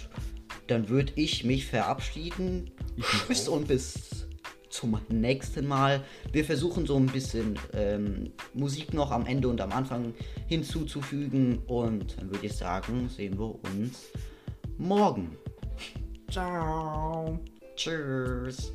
[0.68, 2.70] dann würde ich mich verabschieden.
[3.00, 4.26] Tschüss und bis
[4.68, 6.02] zum nächsten Mal.
[6.32, 10.14] Wir versuchen so ein bisschen ähm, Musik noch am Ende und am Anfang
[10.46, 14.06] hinzuzufügen und dann würde ich sagen, sehen wir uns
[14.78, 15.36] morgen.
[16.30, 17.38] Ciao.
[17.76, 18.72] Tschüss.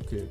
[0.00, 0.28] Okay.